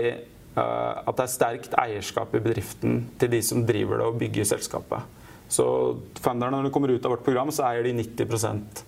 at 0.55 1.13
det 1.17 1.25
er 1.25 1.33
sterkt 1.33 1.75
eierskap 1.77 2.31
i 2.33 2.41
bedriften 2.41 3.03
til 3.21 3.29
de 3.29 3.41
som 3.45 3.65
driver 3.67 4.01
det 4.01 4.07
og 4.09 4.19
bygger 4.21 4.47
selskapet. 4.55 5.15
Så 5.47 5.65
funderne, 6.19 6.57
når 6.57 6.67
de 6.67 6.73
kommer 6.75 6.91
ut 6.91 7.05
av 7.05 7.13
vårt 7.15 7.25
program, 7.27 7.51
så 7.53 7.67
eier 7.69 7.85
de 7.87 7.95
90% 8.01 8.83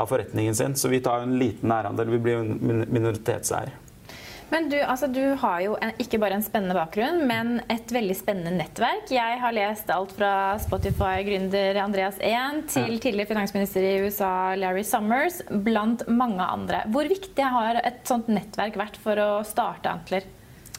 av 0.00 0.08
forretningen 0.08 0.54
sin. 0.56 0.76
Så 0.76 0.88
vi 0.88 1.02
tar 1.04 1.26
en 1.26 1.38
liten 1.38 1.72
ærandel. 1.72 2.14
Vi 2.14 2.24
blir 2.24 2.44
minoritetseier. 2.86 3.74
Men 4.50 4.66
du, 4.66 4.80
altså, 4.82 5.06
du 5.06 5.36
har 5.38 5.60
jo 5.62 5.76
en, 5.78 5.92
ikke 6.02 6.18
bare 6.18 6.34
en 6.34 6.42
spennende 6.42 6.74
bakgrunn, 6.74 7.20
men 7.28 7.60
et 7.70 7.92
veldig 7.94 8.16
spennende 8.18 8.56
nettverk. 8.56 9.12
Jeg 9.14 9.38
har 9.38 9.54
lest 9.54 9.92
alt 9.94 10.10
fra 10.16 10.32
Spotify-gründer 10.58 11.78
Andreas 11.78 12.18
Ehn 12.18 12.64
til 12.66 12.98
tidligere 12.98 13.30
finansminister 13.30 13.86
i 13.86 13.94
USA 14.02 14.32
Larry 14.58 14.82
Summers, 14.86 15.38
blant 15.50 16.02
mange 16.10 16.42
andre. 16.42 16.82
Hvor 16.90 17.06
viktig 17.06 17.46
har 17.54 17.78
et 17.84 18.02
sånt 18.10 18.30
nettverk 18.32 18.80
vært 18.80 18.98
for 19.04 19.22
å 19.22 19.30
starte 19.46 19.92
Antler? 19.92 20.26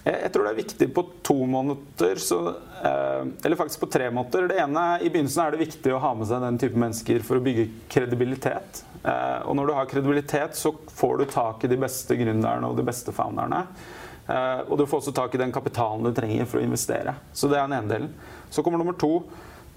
Jeg 0.02 0.32
tror 0.34 0.48
det 0.48 0.52
er 0.52 0.58
viktig 0.64 0.88
på 0.96 1.04
to 1.22 1.36
måneder, 1.46 2.16
så, 2.18 2.40
eh, 2.82 3.28
eller 3.46 3.56
faktisk 3.56 3.84
på 3.84 3.90
tre 3.94 4.08
måneder. 4.10 4.48
Det 4.50 4.58
ene, 4.58 4.86
I 5.02 5.10
begynnelsen 5.10 5.44
er 5.46 5.52
det 5.52 5.62
viktig 5.62 5.94
å 5.94 6.00
ha 6.02 6.14
med 6.18 6.26
seg 6.28 6.42
den 6.42 6.58
type 6.58 6.80
mennesker 6.80 7.22
for 7.22 7.38
å 7.38 7.44
bygge 7.46 7.68
kredibilitet. 7.88 8.82
Eh, 9.04 9.46
og 9.46 9.56
når 9.56 9.68
du 9.68 9.74
har 9.78 9.86
kredibilitet, 9.86 10.58
så 10.58 10.74
får 10.90 11.18
du 11.18 11.26
tak 11.26 11.64
i 11.64 11.70
de 11.70 11.78
beste 11.78 12.18
gründerne 12.18 12.66
og 12.66 12.78
de 12.78 12.88
beste 12.88 13.14
founderne. 13.14 13.68
Eh, 14.26 14.62
og 14.66 14.80
du 14.80 14.88
får 14.88 15.04
også 15.04 15.14
tak 15.14 15.36
i 15.36 15.44
den 15.44 15.54
kapitalen 15.54 16.04
du 16.04 16.14
trenger 16.18 16.50
for 16.50 16.58
å 16.58 16.66
investere. 16.66 17.14
Så 17.32 17.48
det 17.48 17.60
er 17.60 17.70
den 17.70 17.78
ene 17.78 17.94
delen. 17.94 18.14
Så 18.50 18.64
kommer 18.66 18.82
nummer 18.82 18.98
to. 18.98 19.22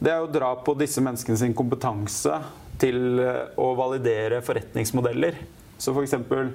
Det 0.01 0.11
er 0.11 0.25
å 0.25 0.33
dra 0.33 0.55
på 0.57 0.73
disse 0.79 1.05
menneskene 1.05 1.37
sin 1.37 1.55
kompetanse 1.55 2.41
til 2.81 3.21
å 3.61 3.75
validere 3.77 4.41
forretningsmodeller. 4.43 5.37
Så 5.77 5.93
for 5.93 6.03
eksempel, 6.03 6.55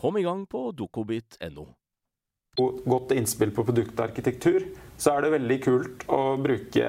Kom 0.00 0.16
i 0.16 0.22
gang 0.22 0.46
på 0.46 0.72
dokobit.no. 0.72 1.66
Godt 2.84 3.10
innspill 3.12 3.50
på 3.50 3.64
produktarkitektur, 3.64 4.64
så 4.96 5.12
er 5.12 5.26
det 5.26 5.32
veldig 5.34 5.58
kult 5.60 6.06
å 6.08 6.20
bruke 6.40 6.86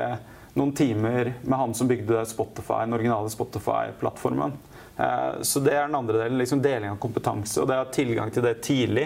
noen 0.55 0.71
timer 0.79 1.33
med 1.41 1.57
han 1.59 1.75
som 1.75 1.89
bygde 1.91 2.21
Spotify, 2.29 2.85
den 2.85 2.95
originale 2.95 3.27
Spotify-plattformen. 3.33 4.55
Eh, 4.95 5.41
så 5.43 5.59
det 5.59 5.75
er 5.75 5.91
den 5.91 5.99
andre 5.99 6.23
delen. 6.23 6.39
liksom 6.39 6.63
Deling 6.63 6.93
av 6.93 7.01
kompetanse. 7.03 7.59
Og 7.59 7.67
det 7.67 7.81
ha 7.81 7.91
tilgang 7.91 8.31
til 8.31 8.47
det 8.47 8.61
tidlig. 8.63 9.05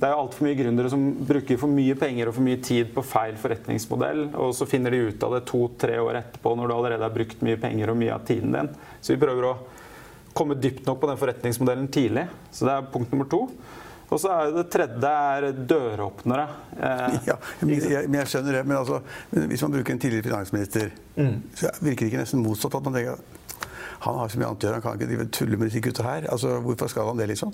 Det 0.00 0.08
er 0.08 0.16
altfor 0.16 0.48
mye 0.48 0.56
gründere 0.56 0.96
som 0.96 1.04
bruker 1.28 1.60
for 1.60 1.76
mye 1.76 2.00
penger 2.00 2.32
og 2.32 2.38
for 2.38 2.48
mye 2.48 2.64
tid 2.64 2.88
på 2.96 3.04
feil 3.04 3.36
forretningsmodell, 3.40 4.30
og 4.32 4.56
så 4.56 4.64
finner 4.68 4.96
de 4.96 5.10
ut 5.10 5.28
av 5.28 5.36
det 5.36 5.44
to-tre 5.52 6.00
år 6.00 6.22
etterpå 6.24 6.56
når 6.56 6.72
du 6.72 6.80
allerede 6.80 7.04
har 7.04 7.20
brukt 7.20 7.44
mye 7.44 7.60
penger 7.60 7.92
og 7.92 8.00
mye 8.00 8.16
av 8.16 8.24
tiden 8.24 8.56
din. 8.56 8.76
Så 9.00 9.12
vi 9.12 9.20
prøver 9.20 9.52
å 9.52 9.58
komme 10.36 10.58
dypt 10.60 10.86
nok 10.86 11.00
på 11.02 11.10
den 11.10 11.18
forretningsmodellen 11.20 11.90
tidlig. 11.92 12.26
Så 12.52 12.68
det 12.68 12.76
er 12.76 12.88
punkt 12.92 13.12
nummer 13.14 13.28
to. 13.30 13.46
Og 14.06 14.20
så 14.22 14.30
er 14.30 14.52
det 14.54 14.66
tredje 14.70 15.10
er 15.10 15.48
døråpnere. 15.66 16.44
Eh, 16.78 17.16
ja, 17.26 17.36
jeg, 17.66 18.04
jeg, 18.06 18.28
skjønner 18.30 18.60
det, 18.60 18.66
men 18.68 18.76
altså, 18.78 19.00
hvis 19.34 19.64
man 19.66 19.74
bruker 19.74 19.96
en 19.96 20.02
tidligere 20.02 20.28
finansminister, 20.28 20.92
mm. 21.16 21.34
så 21.58 21.72
virker 21.80 22.04
det 22.04 22.12
ikke 22.12 22.22
nesten 22.22 22.44
motsatt 22.44 22.76
at 22.78 22.86
man 22.86 22.94
tenker 22.98 23.18
han 24.00 24.18
har 24.18 24.28
så 24.28 24.38
mye 24.38 24.50
annet 24.50 24.64
å 24.64 24.68
gjøre, 24.68 24.78
han 24.78 24.84
kan 24.84 24.98
ikke 24.98 25.08
drive 25.10 25.26
tulle 25.34 25.58
med 25.58 25.70
disse 25.70 25.82
gutta 25.84 26.04
her. 26.06 26.28
Altså, 26.32 26.56
hvorfor 26.64 26.90
skal 26.92 27.10
han 27.10 27.20
det, 27.20 27.28
liksom? 27.32 27.52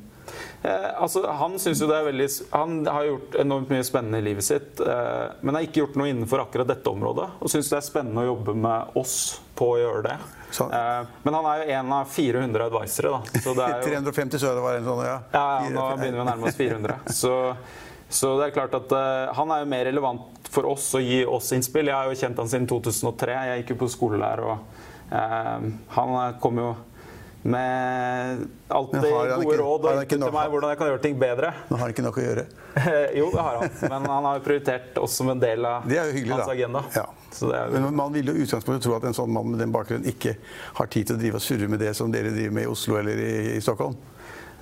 Eh, 0.62 0.88
altså, 1.02 1.24
han 1.38 1.56
synes 1.62 1.82
jo 1.82 1.88
det 1.90 1.96
er 1.98 2.06
veldig 2.06 2.26
Han 2.54 2.74
har 2.86 3.06
gjort 3.08 3.34
enormt 3.42 3.72
mye 3.72 3.86
spennende 3.86 4.20
i 4.22 4.26
livet 4.26 4.46
sitt, 4.46 4.80
eh, 4.80 5.24
men 5.40 5.58
har 5.58 5.66
ikke 5.66 5.82
gjort 5.84 5.98
noe 6.00 6.10
innenfor 6.10 6.44
akkurat 6.44 6.70
dette 6.70 6.90
området. 6.90 7.28
Og 7.40 7.52
syns 7.52 7.70
det 7.72 7.78
er 7.78 7.86
spennende 7.86 8.24
å 8.24 8.32
jobbe 8.32 8.56
med 8.58 8.98
oss 8.98 9.16
på 9.58 9.74
å 9.74 9.78
gjøre 9.80 10.02
det. 10.08 10.16
Eh, 10.60 11.14
men 11.22 11.38
han 11.38 11.48
er 11.52 11.62
jo 11.62 11.78
en 11.78 11.94
av 12.00 12.12
400 12.12 12.68
advisere, 12.68 13.14
da. 13.14 13.40
Så 13.44 13.56
det 13.56 13.68
er 13.68 13.78
jo... 13.78 13.86
350 13.92 14.42
så 14.42 14.52
det 14.56 14.66
var 14.66 14.78
en 14.78 14.90
sånn, 14.90 15.06
ja. 15.06 15.16
Ja, 15.32 15.46
ja 15.64 15.72
nå 15.72 15.88
begynner 16.00 16.20
vi 16.20 16.24
å 16.24 16.28
nærme 16.28 16.50
oss 16.50 16.60
400. 16.60 17.00
Så, 17.22 17.34
så 18.12 18.36
det 18.40 18.50
er 18.50 18.56
klart 18.58 18.76
at 18.76 18.92
uh, 18.92 19.32
han 19.38 19.54
er 19.54 19.62
jo 19.62 19.72
mer 19.72 19.86
relevant 19.88 20.50
for 20.52 20.68
oss 20.68 20.90
å 20.98 21.00
gi 21.00 21.22
oss 21.24 21.52
innspill. 21.56 21.88
Jeg 21.88 21.96
har 21.96 22.10
jo 22.10 22.18
kjent 22.18 22.40
han 22.42 22.50
siden 22.50 22.68
2003. 22.68 23.36
Jeg 23.48 23.62
gikk 23.62 23.74
jo 23.74 23.82
på 23.84 23.92
skole 23.94 24.20
der. 24.20 24.44
og 24.44 24.81
han 25.12 26.40
kom 26.40 26.58
jo 26.62 26.72
med 27.42 28.46
alltid 28.68 29.00
Men 29.00 29.12
har 29.12 29.42
gode 29.42 29.56
råd 29.56 29.86
og 29.86 30.02
ikke 30.04 30.18
til 30.20 30.34
meg 30.34 30.52
hvordan 30.52 30.70
jeg 30.70 30.78
kan 30.78 30.90
gjøre 30.92 31.02
ting 31.02 31.16
bedre. 31.18 31.48
Nå 31.68 31.74
har 31.74 31.82
han 31.82 31.94
ikke 31.94 32.04
nok 32.04 32.20
å 32.20 32.26
gjøre. 32.26 32.44
jo, 33.18 33.26
det 33.32 33.42
har 33.42 33.58
han. 33.58 33.72
Men 33.82 34.06
han 34.12 34.28
har 34.28 34.44
prioritert 34.44 35.00
oss 35.02 35.16
som 35.18 35.32
en 35.32 35.42
del 35.42 35.66
av 35.66 35.88
hyggelig, 35.90 36.36
hans 36.36 36.46
da. 36.46 36.54
agenda. 36.54 36.84
Ja. 36.94 37.04
Så 37.32 37.50
det 37.50 37.58
er 37.58 37.72
jo 37.72 37.82
Men 37.82 37.98
man 37.98 38.14
vil 38.14 38.30
jo 38.30 38.36
i 38.36 38.46
utgangspunktet 38.46 38.86
tro 38.86 38.94
at 38.94 39.08
en 39.10 39.16
sånn 39.16 39.32
mann 39.34 39.50
med 39.50 39.62
den 39.62 39.74
bakgrunnen 39.74 40.06
ikke 40.08 40.36
har 40.78 40.90
tid 40.92 41.10
til 41.10 41.18
å 41.18 41.22
drive 41.24 41.40
og 41.40 41.44
surre 41.44 41.68
med 41.72 41.82
det 41.82 41.92
som 41.98 42.14
dere 42.14 42.30
driver 42.30 42.54
med 42.60 42.68
i 42.68 42.70
Oslo 42.70 42.98
eller 43.00 43.18
i, 43.18 43.32
i 43.56 43.60
Stockholm. 43.64 43.98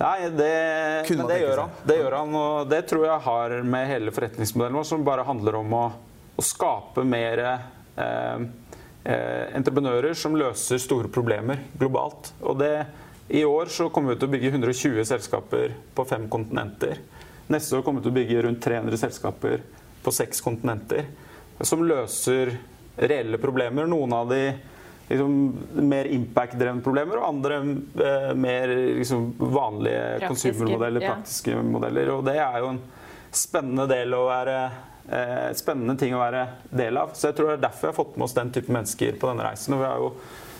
Nei, 0.01 0.31
det, 0.33 0.53
men 1.13 1.27
det 1.29 1.37
gjør 1.43 1.59
han. 1.61 1.73
Det 1.85 1.97
gjør 1.99 2.15
han, 2.17 2.37
og 2.39 2.71
det 2.71 2.79
tror 2.89 3.05
jeg 3.05 3.21
har 3.27 3.53
med 3.75 3.85
hele 3.91 4.13
forretningsmodellen 4.15 4.79
vår, 4.79 4.87
som 4.89 5.03
bare 5.05 5.27
handler 5.27 5.59
om 5.59 5.75
å, 5.77 5.83
å 6.33 6.45
skape 6.45 7.03
mer 7.05 7.43
eh, 7.45 8.47
entreprenører 9.03 10.13
som 10.13 10.35
løser 10.37 10.77
store 10.81 11.09
problemer 11.09 11.63
globalt. 11.79 12.33
Og 12.45 12.59
det, 12.59 12.85
I 13.33 13.41
år 13.47 13.71
så 13.73 13.89
kommer 13.89 14.13
vi 14.13 14.21
til 14.21 14.29
å 14.29 14.33
bygge 14.35 14.51
120 14.53 15.07
selskaper 15.09 15.73
på 15.97 16.05
fem 16.05 16.27
kontinenter. 16.29 17.01
Neste 17.51 17.79
år 17.79 17.85
kommer 17.85 18.01
vi 18.01 18.07
til 18.07 18.13
å 18.13 18.19
bygge 18.19 18.43
rundt 18.45 18.61
300 18.63 19.01
selskaper 19.01 19.63
på 20.01 20.13
seks 20.13 20.41
kontinenter 20.45 21.09
som 21.65 21.83
løser 21.85 22.55
reelle 23.01 23.37
problemer. 23.41 23.89
Noen 23.89 24.13
av 24.13 24.29
de 24.29 24.41
liksom, 25.09 25.35
mer 25.87 26.09
impact-drevne 26.13 26.83
problemer, 26.85 27.19
og 27.19 27.27
andre 27.27 27.59
eh, 27.61 28.31
mer 28.37 28.73
liksom, 29.01 29.31
vanlige 29.41 30.03
Praktiske, 30.25 30.53
ja. 30.71 31.11
praktiske 31.11 31.61
modeller. 31.65 32.13
Og 32.15 32.25
det 32.27 32.37
er 32.41 32.59
jo 32.63 32.73
en 32.75 32.81
spennende 33.31 33.87
del 33.89 34.13
å 34.15 34.25
være 34.27 34.57
eh, 35.07 35.49
spennende 35.57 35.97
ting 35.99 36.15
å 36.15 36.21
være 36.21 36.45
del 36.69 36.99
av. 36.99 37.15
Så 37.15 37.29
jeg 37.29 37.39
tror 37.39 37.51
det 37.51 37.59
er 37.59 37.67
derfor 37.67 37.89
jeg 37.89 37.93
har 37.95 37.99
fått 38.03 38.15
med 38.17 38.27
oss 38.27 38.37
den 38.37 38.53
type 38.55 38.73
mennesker 38.73 39.19
på 39.19 39.31
denne 39.31 39.45
reisen. 39.47 39.75
Og 39.75 39.83
vi 39.83 39.89
har 39.89 40.01
jo 40.01 40.13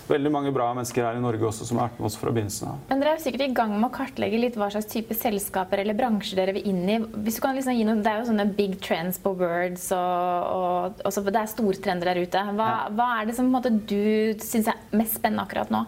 veldig 0.08 0.32
mange 0.34 0.50
bra 0.52 0.66
mennesker 0.74 1.04
her 1.06 1.16
i 1.16 1.22
Norge 1.22 1.46
også 1.46 1.66
som 1.68 1.78
har 1.78 1.90
vært 1.90 2.00
med 2.02 2.08
oss 2.08 2.18
fra 2.20 2.32
begynnelsen 2.34 2.70
av. 2.72 2.80
Men 2.90 3.02
dere 3.02 3.14
er 3.16 3.22
sikkert 3.22 3.44
i 3.46 3.54
gang 3.56 3.74
med 3.76 3.86
å 3.86 3.92
kartlegge 3.94 4.40
litt 4.40 4.58
hva 4.60 4.68
slags 4.72 4.90
type 4.90 5.16
selskaper 5.16 5.82
eller 5.82 5.96
bransjer 5.98 6.40
dere 6.40 6.56
vil 6.56 6.68
inn 6.72 6.82
i. 6.84 6.98
Hvis 7.24 7.38
du 7.38 7.44
kan 7.44 7.56
liksom 7.58 7.76
gi 7.76 7.86
noen, 7.88 8.02
Det 8.02 8.12
er 8.12 8.20
jo 8.20 8.30
sånne 8.32 8.48
big 8.58 8.78
trends 8.82 9.20
på 9.22 9.34
words, 9.38 9.88
og, 9.94 10.52
og, 10.58 11.02
og 11.06 11.14
så 11.14 11.24
det 11.28 11.38
er 11.38 11.50
stortrender 11.52 12.12
der 12.12 12.22
ute. 12.24 12.44
Hva, 12.58 12.70
hva 12.92 13.08
er 13.20 13.28
det 13.28 13.36
som 13.38 13.46
på 13.46 13.52
en 13.52 13.56
måte, 13.58 13.74
du 13.88 14.40
syns 14.42 14.72
er 14.72 14.80
mest 14.96 15.20
spennende 15.20 15.46
akkurat 15.46 15.70
nå? 15.72 15.84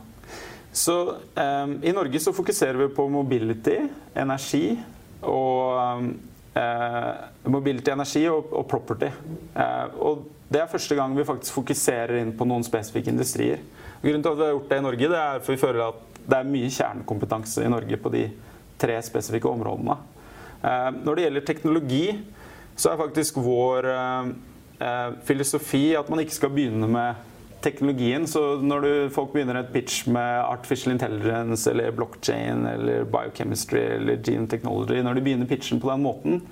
Så 0.74 0.94
um, 1.14 1.76
I 1.86 1.92
Norge 1.94 2.18
så 2.22 2.32
fokuserer 2.34 2.78
vi 2.80 2.90
på 2.94 3.06
mobility, 3.10 3.76
energi 4.18 4.76
og 5.24 5.76
eh, 5.78 6.08
Mobility, 7.50 7.90
energi 7.90 8.24
og, 8.30 8.52
og 8.54 8.66
property. 8.70 9.10
Eh, 9.58 9.96
og 9.98 10.24
det 10.48 10.60
er 10.62 10.70
første 10.70 10.94
gang 10.94 11.16
vi 11.16 11.26
faktisk 11.26 11.56
fokuserer 11.56 12.20
inn 12.20 12.34
på 12.36 12.46
noen 12.46 12.62
spesifikke 12.66 13.10
industrier. 13.10 13.62
Grunnen 14.04 14.22
til 14.22 14.34
at 14.34 14.38
vi 14.38 14.44
har 14.46 14.54
gjort 14.54 14.70
det 14.70 14.78
i 14.78 14.84
Norge, 14.84 15.10
det 15.10 15.20
er 15.20 15.42
for 15.42 15.54
vi 15.54 15.62
føler 15.62 15.86
at 15.88 16.18
det 16.24 16.38
er 16.38 16.48
mye 16.48 16.72
kjernekompetanse 16.72 17.64
i 17.64 17.72
Norge 17.72 17.98
på 18.00 18.12
de 18.14 18.24
tre 18.80 18.96
spesifikke 19.04 19.50
områdene. 19.50 19.96
Eh, 20.62 20.90
når 21.04 21.16
det 21.16 21.26
gjelder 21.26 21.46
teknologi, 21.48 22.04
så 22.76 22.92
er 22.92 23.00
faktisk 23.02 23.38
vår 23.42 23.88
eh, 23.90 24.30
eh, 24.78 25.08
filosofi 25.26 25.84
at 25.98 26.10
man 26.10 26.22
ikke 26.22 26.38
skal 26.38 26.52
begynne 26.54 26.88
med 26.90 27.30
teknologien. 27.64 28.26
Så 28.28 28.42
når 28.62 28.84
du, 28.84 28.92
folk 29.14 29.32
begynner 29.32 29.58
et 29.60 29.72
pitch 29.74 30.04
med 30.12 30.44
artificial 30.44 30.94
intelligence 30.94 31.70
eller 31.70 31.94
blockchain 31.96 32.66
eller 32.68 33.08
biochemistry 33.08 33.82
eller 33.96 34.20
gene 34.22 34.48
technology, 34.50 35.00
når 35.02 35.18
de 35.18 35.24
begynner 35.26 35.50
pitchen 35.50 35.82
på 35.82 35.90
den 35.90 36.04
måten, 36.04 36.44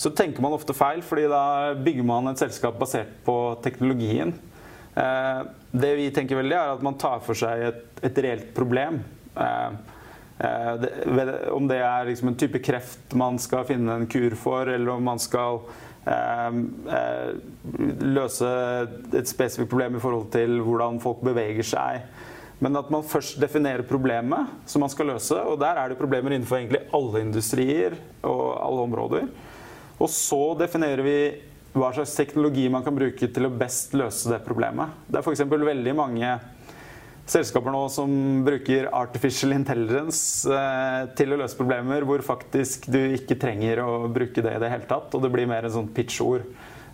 så 0.00 0.12
tenker 0.16 0.40
man 0.40 0.56
ofte 0.56 0.72
feil, 0.72 1.02
fordi 1.04 1.26
da 1.28 1.74
bygger 1.76 2.06
man 2.08 2.30
et 2.30 2.40
selskap 2.40 2.78
basert 2.80 3.10
på 3.26 3.36
teknologien. 3.64 4.32
Eh, 4.94 5.40
det 5.70 5.90
vi 5.98 6.10
tenker 6.14 6.40
veldig, 6.40 6.56
er 6.56 6.74
at 6.74 6.84
man 6.84 6.96
tar 7.00 7.20
for 7.24 7.36
seg 7.36 7.66
et, 7.68 7.82
et 8.08 8.20
reelt 8.24 8.48
problem. 8.56 9.02
Eh, 9.36 9.68
eh, 10.40 10.72
det, 10.80 11.34
om 11.52 11.68
det 11.68 11.82
er 11.84 12.08
liksom 12.08 12.32
en 12.32 12.40
type 12.40 12.62
kreft 12.64 13.12
man 13.18 13.36
skal 13.42 13.68
finne 13.68 14.00
en 14.00 14.08
kur 14.10 14.34
for, 14.40 14.72
eller 14.72 14.96
om 14.96 15.04
man 15.12 15.20
skal 15.20 15.60
løse 18.00 18.50
et 19.14 19.30
spesifikt 19.30 19.70
problem 19.70 19.96
i 19.96 20.02
forhold 20.02 20.30
til 20.34 20.58
hvordan 20.64 20.98
folk 21.02 21.22
beveger 21.26 21.66
seg. 21.66 22.06
Men 22.60 22.76
at 22.76 22.90
man 22.92 23.06
først 23.06 23.38
definerer 23.40 23.86
problemet 23.88 24.50
som 24.68 24.82
man 24.84 24.92
skal 24.92 25.08
løse. 25.14 25.36
Og 25.48 25.56
der 25.60 25.78
er 25.80 25.92
det 25.92 26.00
problemer 26.00 26.34
innenfor 26.34 26.58
egentlig 26.58 26.82
alle 26.96 27.22
industrier 27.24 27.96
og 28.20 28.42
alle 28.60 28.84
områder. 28.88 29.30
Og 30.00 30.10
så 30.12 30.42
definerer 30.60 31.04
vi 31.04 31.18
hva 31.70 31.92
slags 31.94 32.16
teknologi 32.18 32.66
man 32.72 32.82
kan 32.84 32.96
bruke 32.96 33.28
til 33.30 33.46
å 33.46 33.52
best 33.54 33.94
løse 33.96 34.32
det 34.32 34.42
problemet. 34.44 34.92
Det 35.06 35.20
er 35.20 35.24
f.eks. 35.24 35.44
veldig 35.46 35.94
mange 35.96 36.32
selskaper 37.30 37.70
nå 37.74 37.84
som 37.92 38.10
bruker 38.46 38.88
artificial 38.96 39.54
intelligence 39.54 40.48
eh, 40.50 41.04
til 41.18 41.34
å 41.34 41.38
løse 41.40 41.58
problemer 41.58 42.02
hvor 42.08 42.22
faktisk 42.26 42.88
du 42.90 42.98
ikke 43.14 43.38
trenger 43.40 43.82
å 43.84 43.92
bruke 44.10 44.42
det 44.42 44.56
i 44.56 44.60
det 44.62 44.70
hele 44.72 44.88
tatt. 44.90 45.14
Og 45.14 45.22
det 45.24 45.30
blir 45.32 45.48
mer 45.50 45.68
en 45.68 45.74
sånn 45.76 45.90
pitch-ord 45.94 46.42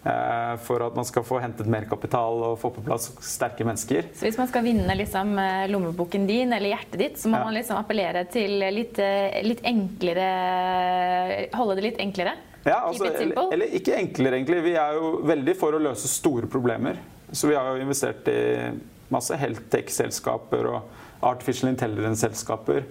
eh, 0.04 0.54
for 0.66 0.84
at 0.86 0.96
man 0.98 1.08
skal 1.08 1.24
få 1.26 1.40
hentet 1.42 1.68
mer 1.72 1.86
kapital 1.88 2.42
og 2.50 2.58
få 2.60 2.70
på 2.76 2.84
plass 2.86 3.08
sterke 3.24 3.64
mennesker. 3.66 4.10
Så 4.16 4.28
hvis 4.28 4.38
man 4.40 4.50
skal 4.50 4.66
vinne 4.66 4.98
liksom, 5.00 5.32
eh, 5.40 5.66
lommeboken 5.72 6.26
din 6.28 6.52
eller 6.52 6.74
hjertet 6.74 6.98
ditt, 7.00 7.16
så 7.22 7.32
må 7.32 7.40
Ja. 7.40 7.44
man 7.48 7.56
liksom 7.56 7.80
appellere 7.80 8.26
til 8.32 8.58
litt, 8.76 9.00
litt 9.44 9.62
enklere 9.64 10.28
Holde 11.56 11.76
det 11.78 11.84
litt 11.90 11.98
enklere? 12.02 12.34
Ja, 12.66 12.80
altså, 12.88 13.06
eller, 13.06 13.52
eller 13.54 13.74
ikke 13.78 13.94
enklere, 13.94 14.40
egentlig. 14.40 14.58
Vi 14.64 14.72
er 14.74 14.96
jo 14.98 15.20
veldig 15.22 15.54
for 15.56 15.76
å 15.76 15.78
løse 15.78 16.08
store 16.10 16.48
problemer. 16.50 16.98
Så 17.30 17.46
vi 17.46 17.54
har 17.54 17.68
jo 17.70 17.82
investert 17.84 18.26
i 18.30 18.40
masse 19.12 19.36
health-tech-selskaper 19.38 20.70
og 20.70 21.26
artificial 21.26 21.70
intelligence-selskaper. 21.70 22.86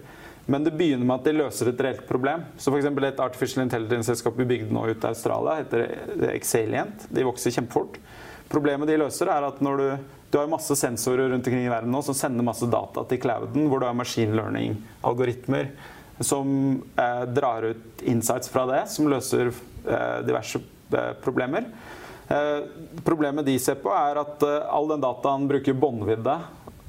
Men 0.46 0.66
det 0.66 0.76
begynner 0.78 1.08
med 1.08 1.16
at 1.20 1.26
de 1.26 1.34
løser 1.40 1.72
et 1.72 1.82
reelt 1.82 2.04
problem. 2.08 2.44
Så 2.58 2.74
eksempel 2.78 3.08
Et 3.08 3.20
artificial 3.20 3.64
intelligence-selskap 3.64 4.38
vi 4.38 4.46
bygde 4.46 4.74
nå 4.74 4.86
ut 4.92 5.04
i 5.04 5.10
Australia, 5.10 5.56
heter 5.64 6.30
Exalient. 6.34 7.08
De 7.10 7.26
vokser 7.26 7.52
kjempefort. 7.56 7.98
Problemet 8.50 8.88
de 8.88 9.00
løser, 9.02 9.32
er 9.34 9.48
at 9.48 9.62
når 9.66 9.82
du, 9.82 9.88
du 10.30 10.38
har 10.38 10.52
masse 10.52 10.76
sensorer 10.78 11.32
rundt 11.34 11.48
omkring 11.48 11.66
i 11.66 11.74
verden 11.74 11.92
nå 11.92 12.04
som 12.06 12.18
sender 12.18 12.46
masse 12.46 12.70
data 12.70 13.04
til 13.10 13.22
clouden, 13.24 13.66
hvor 13.72 13.82
du 13.82 13.88
har 13.88 13.98
machine 13.98 14.38
learning-algoritmer 14.38 15.72
som 16.20 16.84
eh, 16.96 17.24
drar 17.34 17.64
ut 17.64 18.02
insights 18.06 18.50
fra 18.50 18.66
det, 18.70 18.84
som 18.88 19.10
løser 19.12 19.50
eh, 19.50 20.20
diverse 20.28 20.62
eh, 20.94 21.12
problemer. 21.24 21.66
Eh, 22.28 22.68
problemet 23.06 23.46
de 23.46 23.58
ser 23.60 23.78
på, 23.82 23.92
er 23.94 24.22
at 24.22 24.46
eh, 24.46 24.62
all 24.74 24.90
den 24.90 25.04
dataen 25.04 25.48
bruker 25.50 25.78
båndvidde. 25.78 26.38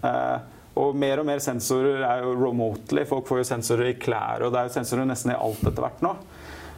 Eh, 0.02 0.36
og 0.76 0.96
mer 0.96 1.20
og 1.22 1.28
mer 1.28 1.40
sensorer 1.40 2.04
er 2.04 2.24
jo 2.24 2.36
remotely. 2.36 3.04
Folk 3.08 3.28
får 3.28 3.42
jo 3.42 3.48
sensorer 3.48 3.92
i 3.92 3.98
klær, 4.00 4.44
og 4.44 4.52
det 4.52 4.60
er 4.60 4.68
jo 4.68 4.76
sensorer 4.76 5.08
nesten 5.08 5.32
i 5.32 5.38
alt 5.38 5.62
etter 5.64 5.84
hvert 5.84 6.02
nå. 6.04 6.14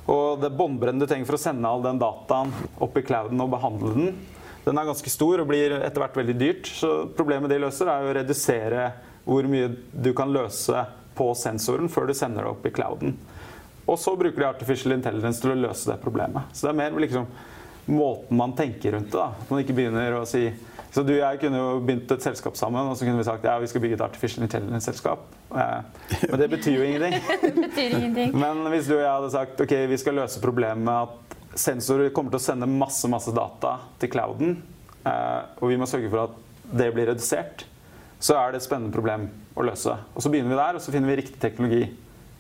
Og 0.09 0.41
det 0.41 0.55
båndbredden 0.57 1.03
du 1.03 1.07
trenger 1.07 1.29
for 1.29 1.37
å 1.37 1.43
sende 1.43 1.69
all 1.69 1.83
den 1.85 1.99
dataen 2.01 2.53
opp 2.81 2.97
i 2.97 3.05
clouden 3.05 3.43
og 3.45 3.51
behandle 3.53 3.95
den, 3.97 4.13
den 4.69 4.77
er 4.77 4.89
ganske 4.89 5.11
stor 5.11 5.41
og 5.41 5.49
blir 5.49 5.75
etter 5.79 6.03
hvert 6.03 6.17
veldig 6.19 6.37
dyrt. 6.37 6.69
Så 6.69 6.93
problemet 7.17 7.51
de 7.53 7.61
løser, 7.63 7.89
er 7.89 8.05
jo 8.05 8.13
å 8.13 8.17
redusere 8.19 8.87
hvor 9.29 9.49
mye 9.49 9.71
du 9.93 10.11
kan 10.17 10.33
løse 10.33 10.85
på 11.19 11.29
sensoren 11.37 11.89
før 11.93 12.09
du 12.09 12.15
sender 12.17 12.45
det 12.45 12.53
opp 12.53 12.67
i 12.69 12.73
clouden. 12.75 13.15
Og 13.89 13.97
så 14.01 14.13
bruker 14.17 14.43
de 14.43 14.49
artificial 14.49 14.93
intelligence 14.93 15.41
til 15.41 15.55
å 15.55 15.61
løse 15.63 15.89
det 15.89 15.97
problemet. 16.03 16.53
Så 16.53 16.67
det 16.67 16.75
er 16.75 16.81
mer 16.83 17.01
liksom 17.01 17.29
måten 17.89 18.37
man 18.37 18.53
tenker 18.57 18.93
rundt 18.97 19.11
det. 19.13 19.19
da. 19.19 19.33
At 19.41 19.51
man 19.51 19.63
ikke 19.63 19.77
begynner 19.77 20.19
å 20.21 20.25
si 20.29 20.49
Så 20.93 21.03
du 21.05 21.11
og 21.13 21.21
jeg 21.21 21.41
kunne 21.43 21.59
jo 21.61 21.81
begynt 21.85 22.11
et 22.15 22.23
selskap 22.25 22.57
sammen, 22.57 22.87
og 22.89 22.97
så 22.97 23.05
kunne 23.05 23.21
vi 23.21 23.25
sagt 23.27 23.45
ja, 23.45 23.59
vi 23.61 23.67
skal 23.69 23.83
bygge 23.85 23.99
et 23.99 24.05
artificial 24.07 24.47
intelligence-selskap. 24.47 25.27
Eh, 25.53 26.07
Men 26.31 26.41
det 26.41 26.49
betyr 26.55 26.79
jo 26.79 26.87
ingenting. 26.87 27.19
Det 27.43 27.53
betyr 27.61 27.97
ingenting. 27.99 28.33
Men 28.41 28.63
hvis 28.73 28.89
du 28.89 28.95
og 28.97 29.03
jeg 29.03 29.11
hadde 29.13 29.31
sagt 29.35 29.61
ok, 29.61 29.75
vi 29.91 29.99
skal 30.01 30.17
løse 30.17 30.41
problemet 30.41 30.81
med 30.89 31.11
at 31.11 31.37
sensorer 31.61 32.09
kommer 32.17 32.33
til 32.33 32.41
å 32.41 32.47
sende 32.47 32.71
masse 32.71 33.09
masse 33.13 33.35
data 33.37 33.75
til 34.01 34.11
clouden, 34.17 34.57
eh, 35.05 35.41
og 35.61 35.69
vi 35.69 35.77
må 35.81 35.87
sørge 35.91 36.09
for 36.13 36.25
at 36.25 36.41
det 36.73 36.89
blir 36.97 37.13
redusert, 37.13 37.67
så 38.19 38.35
er 38.41 38.53
det 38.53 38.63
et 38.63 38.67
spennende 38.67 38.93
problem 38.95 39.29
å 39.57 39.65
løse. 39.69 39.93
Og 40.17 40.25
så 40.25 40.33
begynner 40.33 40.55
vi 40.57 40.61
der, 40.63 40.79
og 40.81 40.83
så 40.83 40.93
finner 40.95 41.13
vi 41.13 41.21
riktig 41.21 41.39
teknologi 41.43 41.85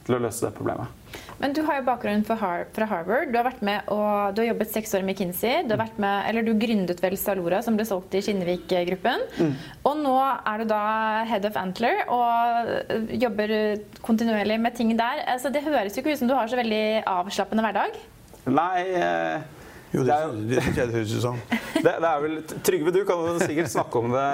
til 0.08 0.16
å 0.16 0.22
løse 0.24 0.46
det 0.46 0.56
problemet. 0.56 0.98
Men 1.38 1.52
du 1.54 1.60
har 1.66 1.78
jo 1.78 1.84
bakgrunn 1.86 2.24
fra 2.26 2.36
Harvard. 2.40 3.30
Du 3.30 3.36
har, 3.38 3.46
vært 3.46 3.60
med 3.64 3.90
og, 3.94 4.34
du 4.34 4.40
har 4.42 4.48
jobbet 4.50 4.72
seks 4.72 4.94
år 4.96 5.04
i 5.04 5.06
McKinsey. 5.06 5.62
Du, 5.68 5.74
har 5.76 5.82
vært 5.84 5.98
med, 6.02 6.24
eller 6.30 6.46
du 6.46 6.50
gründet 6.58 7.02
vel 7.02 7.14
Salora, 7.20 7.60
som 7.62 7.76
ble 7.78 7.86
solgt 7.86 8.16
i 8.18 8.22
Kinnevik-gruppen. 8.26 9.22
Og 9.86 10.00
nå 10.00 10.16
er 10.18 10.62
du 10.62 10.72
da 10.72 10.80
head 11.28 11.46
of 11.46 11.58
Antler 11.60 12.02
og 12.10 13.12
jobber 13.14 13.54
kontinuerlig 14.04 14.58
med 14.64 14.74
ting 14.78 14.90
der. 14.98 15.22
Altså, 15.34 15.52
det 15.54 15.62
høres 15.66 15.94
jo 15.94 16.02
ikke 16.02 16.16
ut 16.16 16.22
som 16.22 16.30
du 16.30 16.34
har 16.34 16.50
så 16.50 16.58
veldig 16.58 16.82
avslappende 17.06 17.66
hverdag. 17.68 18.00
Nei 18.48 18.82
eh, 18.96 19.46
Jo, 19.92 20.04
Det 20.06 20.14
det, 20.48 20.62
er 20.62 20.86
det 20.88 20.94
høres 20.96 21.14
ut 21.14 21.22
som. 21.22 21.38
det, 21.84 21.92
er 21.94 22.22
vel 22.24 22.40
Trygve, 22.66 22.94
du 22.94 23.02
kan 23.08 23.38
sikkert 23.44 23.70
snakke 23.72 24.02
om 24.02 24.10
det. 24.16 24.28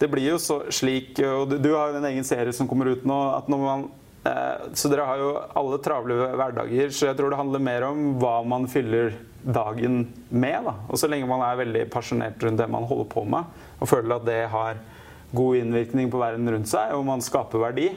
Det 0.00 0.08
blir 0.10 0.30
jo 0.30 0.36
så 0.40 0.62
slik 0.72 1.18
Og 1.20 1.48
du, 1.50 1.58
du 1.60 1.72
har 1.74 1.90
jo 1.90 2.00
en 2.00 2.06
egen 2.08 2.24
serie 2.24 2.52
som 2.56 2.68
kommer 2.68 2.92
ut 2.92 3.08
nå. 3.08 3.18
at 3.36 3.48
når 3.52 3.64
man 3.64 3.88
Så 4.20 4.90
dere 4.92 5.06
har 5.08 5.16
jo 5.16 5.28
alle 5.56 5.78
travle 5.80 6.16
hverdager, 6.36 6.90
så 6.92 7.06
jeg 7.08 7.16
tror 7.16 7.32
det 7.32 7.38
handler 7.38 7.62
mer 7.64 7.86
om 7.86 8.00
hva 8.20 8.34
man 8.44 8.66
fyller 8.68 9.14
dagen 9.40 10.02
med. 10.28 10.66
da. 10.66 10.74
Og 10.88 11.00
så 11.00 11.08
lenge 11.08 11.28
man 11.30 11.40
er 11.46 11.60
veldig 11.62 11.86
pasjonert 11.92 12.42
rundt 12.44 12.60
det 12.60 12.68
man 12.68 12.84
holder 12.84 13.08
på 13.08 13.24
med, 13.24 13.48
og 13.80 13.88
føler 13.88 14.16
at 14.18 14.26
det 14.28 14.42
har 14.52 14.82
god 15.32 15.56
innvirkning 15.56 16.10
på 16.10 16.20
verden 16.20 16.50
rundt 16.52 16.70
seg, 16.70 16.92
og 16.96 17.06
man 17.06 17.24
skaper 17.24 17.62
verdi, 17.62 17.88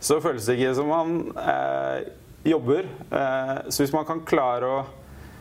så 0.00 0.20
føles 0.22 0.46
det 0.46 0.58
ikke 0.58 0.74
som 0.78 0.90
man 0.92 1.14
eh, 1.42 2.08
jobber. 2.46 2.86
Eh, 3.10 3.54
så 3.68 3.82
hvis 3.82 3.94
man 3.94 4.06
kan 4.08 4.22
klare 4.26 4.68
å 4.68 4.78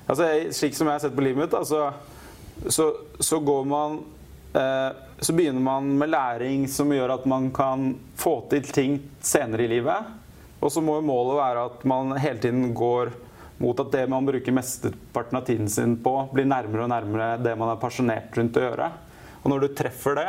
altså 0.08 0.28
Slik 0.56 0.76
som 0.78 0.88
jeg 0.88 0.96
har 0.96 1.04
sett 1.04 1.16
på 1.18 1.24
livet 1.26 1.42
mitt, 1.44 1.52
da, 1.52 1.64
så, 1.68 2.88
så, 3.20 3.40
går 3.44 3.66
man 3.68 4.00
eh, 4.00 4.17
Så 5.20 5.34
begynner 5.34 5.62
man 5.62 5.90
med 6.00 6.10
læring 6.10 6.64
som 6.72 6.90
gjør 6.94 7.12
at 7.14 7.26
man 7.30 7.52
kan 7.54 7.92
få 8.18 8.40
til 8.50 8.66
ting 8.74 8.96
senere 9.22 9.66
i 9.66 9.72
livet. 9.72 10.12
Og 10.62 10.72
så 10.74 10.82
må 10.82 10.96
målet 11.06 11.38
være 11.38 11.66
at 11.70 11.86
man 11.90 12.16
hele 12.18 12.42
tiden 12.42 12.72
går 12.78 13.12
mot 13.62 13.80
at 13.82 13.92
det 13.94 14.04
man 14.10 14.26
bruker 14.26 14.54
mesteparten 14.54 15.40
av 15.40 15.46
tiden 15.46 15.70
sin 15.70 15.96
på, 16.02 16.14
blir 16.34 16.46
nærmere 16.50 16.86
og 16.86 16.92
nærmere 16.94 17.30
det 17.42 17.56
man 17.58 17.74
er 17.74 17.82
pasjonert 17.82 18.38
rundt 18.38 18.58
å 18.58 18.66
gjøre. 18.68 18.90
Og 19.44 19.52
når 19.52 19.64
du 19.64 19.76
treffer 19.78 20.18
det, 20.18 20.28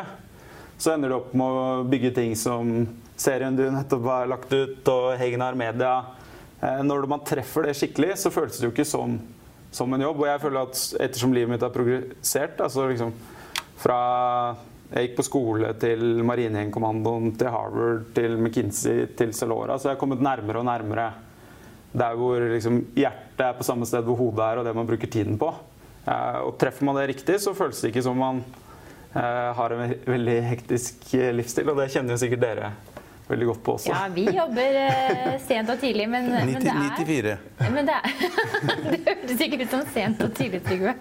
så 0.78 0.94
ender 0.94 1.12
du 1.12 1.18
opp 1.18 1.32
med 1.36 1.58
å 1.60 1.64
bygge 1.88 2.12
ting 2.16 2.36
som 2.38 2.86
serien 3.18 3.56
du 3.58 3.64
nettopp 3.72 4.06
har 4.08 4.30
lagt 4.30 4.52
ut, 4.52 4.92
og 4.92 5.10
Hegnar 5.20 5.58
Media. 5.58 5.94
Eh, 6.60 6.84
når 6.86 7.08
man 7.10 7.24
treffer 7.26 7.66
det 7.66 7.74
skikkelig, 7.76 8.14
så 8.20 8.32
føles 8.32 8.60
det 8.60 8.68
jo 8.68 8.72
ikke 8.72 8.86
som, 8.88 9.18
som 9.74 9.92
en 9.92 10.06
jobb. 10.06 10.22
Og 10.22 10.30
jeg 10.30 10.42
føler 10.44 10.68
at 10.68 10.84
ettersom 11.08 11.34
livet 11.34 11.52
mitt 11.52 11.66
har 11.66 11.74
progressert, 11.74 12.62
altså 12.64 12.86
liksom 12.92 13.12
fra 13.78 14.00
jeg 14.88 15.08
gikk 15.08 15.18
på 15.18 15.26
skole 15.26 15.72
til 15.80 16.22
Marinejegerkommandoen, 16.24 17.34
til 17.38 17.50
Harvard, 17.52 18.06
til 18.16 18.38
McKinsey, 18.38 19.04
til 19.18 19.34
Celora, 19.36 19.76
så 19.76 19.90
jeg 19.90 19.96
har 19.96 20.00
kommet 20.00 20.24
nærmere 20.24 20.62
og 20.62 20.68
nærmere 20.68 21.10
der 21.98 22.16
hvor 22.20 22.40
liksom 22.52 22.80
hjertet 22.96 23.44
er 23.44 23.58
på 23.58 23.66
samme 23.66 23.86
sted 23.88 24.04
hvor 24.04 24.16
hodet 24.16 24.44
er, 24.44 24.60
og 24.60 24.66
det 24.66 24.74
man 24.76 24.88
bruker 24.88 25.10
tiden 25.12 25.36
på. 25.40 25.52
Eh, 26.08 26.40
og 26.44 26.56
treffer 26.60 26.88
man 26.88 26.96
det 26.98 27.10
riktig, 27.12 27.36
så 27.40 27.56
føles 27.56 27.80
det 27.80 27.92
ikke 27.92 28.04
som 28.04 28.18
man 28.20 28.42
Eh, 29.14 29.54
har 29.54 29.70
en 29.70 29.94
veldig 30.04 30.40
hektisk 30.44 31.14
eh, 31.16 31.30
livsstil, 31.32 31.70
og 31.72 31.78
det 31.80 31.88
kjenner 31.94 32.12
jo 32.12 32.20
sikkert 32.20 32.42
dere 32.42 32.66
veldig 33.28 33.46
godt 33.50 33.60
på 33.64 33.74
også. 33.76 33.90
Ja, 33.92 34.00
vi 34.14 34.24
jobber 34.32 34.78
eh, 34.82 35.34
sent 35.44 35.70
og 35.72 35.80
tidlig, 35.82 36.08
men, 36.10 36.28
90, 36.32 36.52
men 36.52 36.64
det 36.64 36.72
er 36.72 36.80
94. 36.98 37.36
Men 37.74 37.88
det, 37.88 37.96
det 38.88 38.98
hørtes 39.04 39.42
ikke 39.44 39.58
ut 39.62 39.72
som 39.72 39.82
sent 39.92 40.22
og 40.24 40.32
tidlig, 40.36 40.62
Trygve. 40.64 40.94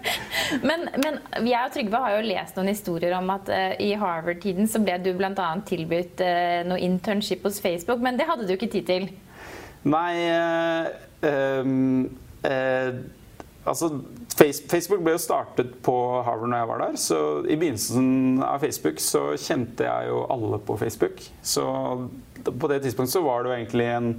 Men, 0.62 0.88
men 1.00 1.18
jeg 1.48 1.58
og 1.62 1.74
Trygve 1.74 2.02
har 2.04 2.16
jo 2.16 2.26
lest 2.26 2.58
noen 2.58 2.70
historier 2.72 3.16
om 3.16 3.30
at 3.32 3.50
eh, 3.54 3.74
i 3.88 3.90
Harvard-tiden 3.98 4.68
så 4.70 4.82
ble 4.84 4.98
du 5.02 5.12
bl.a. 5.16 5.48
tilbudt 5.68 6.22
eh, 6.24 6.60
noe 6.68 6.80
internship 6.84 7.46
hos 7.48 7.60
Facebook, 7.64 8.02
men 8.04 8.20
det 8.20 8.28
hadde 8.28 8.48
du 8.48 8.54
ikke 8.56 8.70
tid 8.72 8.88
til? 8.88 9.08
Nei 9.88 10.12
um, 11.22 12.08
Altså, 13.68 13.90
Facebook 14.70 15.02
ble 15.04 15.14
jo 15.16 15.20
startet 15.20 15.74
på 15.84 15.94
Harvard 16.24 16.50
når 16.50 16.62
jeg 16.62 16.70
var 16.70 16.82
der. 16.84 16.98
Så 17.00 17.20
i 17.44 17.56
begynnelsen 17.56 18.42
av 18.44 18.62
Facebook 18.64 19.02
så 19.02 19.24
kjente 19.36 19.86
jeg 19.86 20.10
jo 20.10 20.24
alle 20.32 20.60
på 20.64 20.76
Facebook. 20.80 21.22
Så 21.42 21.64
på 22.48 22.70
det 22.70 22.82
tidspunktet 22.82 23.16
så 23.16 23.24
var 23.24 23.42
det 23.42 23.50
jo 23.50 23.58
egentlig 23.58 23.88
en 23.92 24.12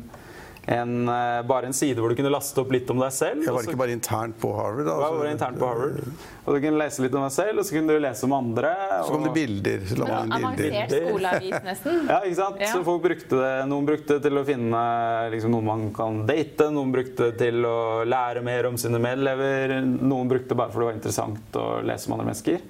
en, 0.69 1.09
eh, 1.09 1.41
bare 1.49 1.65
en 1.65 1.73
side 1.73 1.97
hvor 1.97 2.11
du 2.11 2.15
kunne 2.19 2.29
laste 2.29 2.61
opp 2.61 2.69
litt 2.73 2.89
om 2.93 2.99
deg 3.01 3.13
selv. 3.15 3.41
Jeg 3.41 3.53
var 3.55 3.65
ikke 3.65 3.79
bare 3.79 3.95
internt 3.95 4.35
på 4.37 4.51
Harvard? 4.53 4.85
Da, 4.85 4.97
altså. 4.99 5.17
var 5.17 5.29
internt 5.31 5.57
på 5.57 5.69
Harvard. 5.69 6.27
Og 6.43 6.53
du 6.53 6.59
kunne 6.61 6.81
lese 6.81 7.01
litt 7.05 7.17
om 7.17 7.25
deg 7.25 7.33
selv, 7.33 7.61
og 7.61 7.65
så 7.65 7.75
kunne 7.75 7.95
du 7.95 8.03
lese 8.03 8.27
om 8.27 8.35
andre. 8.37 8.73
Og... 8.99 9.07
Så 9.07 9.15
kom 9.15 9.25
det 9.25 9.33
bilder. 9.33 9.87
Så 9.89 9.97
la 9.97 10.11
man 10.11 10.35
inn 10.35 10.45
bilder. 10.59 10.77
Avansert 10.77 11.09
skoleavis, 11.09 11.65
nesten. 11.65 11.97
ja, 12.11 12.19
ikke 12.19 12.39
sant. 12.41 12.61
Ja. 12.61 12.69
Så 12.75 12.83
folk 12.85 13.03
brukte 13.07 13.41
det. 13.41 13.51
Noen 13.73 13.89
brukte 13.89 14.19
det 14.19 14.27
til 14.27 14.41
å 14.41 14.45
finne 14.51 14.85
liksom, 15.33 15.57
noen 15.57 15.69
man 15.71 15.89
kan 15.97 16.21
date. 16.29 16.69
Noen 16.77 16.93
brukte 16.93 17.31
det 17.31 17.41
til 17.41 17.65
å 17.65 17.79
lære 18.05 18.45
mer 18.45 18.69
om 18.69 18.77
sine 18.81 19.01
medelever. 19.01 19.79
Noen 19.81 20.29
brukte 20.29 20.53
det 20.53 20.61
bare 20.61 20.75
fordi 20.75 20.85
det 20.85 20.91
var 20.91 21.01
interessant 21.01 21.61
å 21.63 21.67
lese 21.89 22.09
om 22.09 22.19
andre 22.19 22.29
mennesker. 22.29 22.65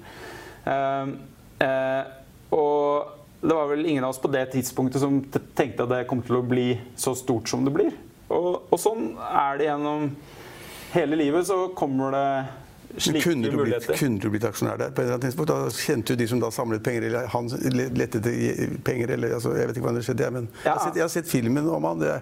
Uh, 0.64 1.16
uh, 1.68 2.04
og 2.56 3.19
det 3.40 3.54
var 3.54 3.70
vel 3.70 3.86
ingen 3.86 4.04
av 4.04 4.10
oss 4.10 4.20
på 4.20 4.28
det 4.28 4.44
tidspunktet 4.52 5.00
som 5.00 5.20
tenkte 5.56 5.86
at 5.86 5.92
det 5.92 6.06
kom 6.10 6.20
til 6.24 6.40
å 6.40 6.44
bli 6.44 6.74
så 6.96 7.14
stort 7.16 7.48
som 7.48 7.64
det 7.64 7.72
blir. 7.72 7.94
Og, 8.28 8.66
og 8.68 8.78
sånn 8.78 9.14
er 9.16 9.58
det 9.58 9.70
gjennom 9.70 10.10
hele 10.92 11.18
livet. 11.18 11.48
Så 11.48 11.70
kommer 11.78 12.12
det 12.14 12.26
slike 12.96 13.22
kunne 13.22 13.50
du 13.50 13.56
blitt, 13.62 13.86
kunne 13.98 14.18
du 14.18 14.30
blitt 14.32 14.44
aksjonær 14.48 14.78
der 14.80 14.90
på 14.94 15.02
et 15.02 15.06
eller 15.06 15.18
annet 15.18 15.28
tidspunkt? 15.28 15.50
Da 15.52 15.70
kjente 15.70 16.14
du 16.14 16.22
de 16.22 16.28
som 16.30 16.40
da 16.42 16.50
samlet 16.54 16.82
penger, 16.84 17.06
eller 17.08 17.28
han 17.32 17.50
lette 17.74 18.20
etter 18.20 18.74
penger, 18.84 19.14
eller 19.16 19.36
altså, 19.36 19.54
Jeg 19.58 19.70
vet 19.70 19.78
ikke 19.78 19.86
hva 19.86 19.94
det 19.96 20.04
skjedde, 20.06 20.30
men 20.34 20.48
ja. 20.50 20.58
jeg, 20.64 20.72
har 20.72 20.82
sett, 20.84 20.98
jeg, 20.98 21.04
har 21.04 21.12
sett, 21.14 21.30
filmen 21.30 21.68
om 21.70 21.88
han. 21.88 22.02
Det 22.02 22.14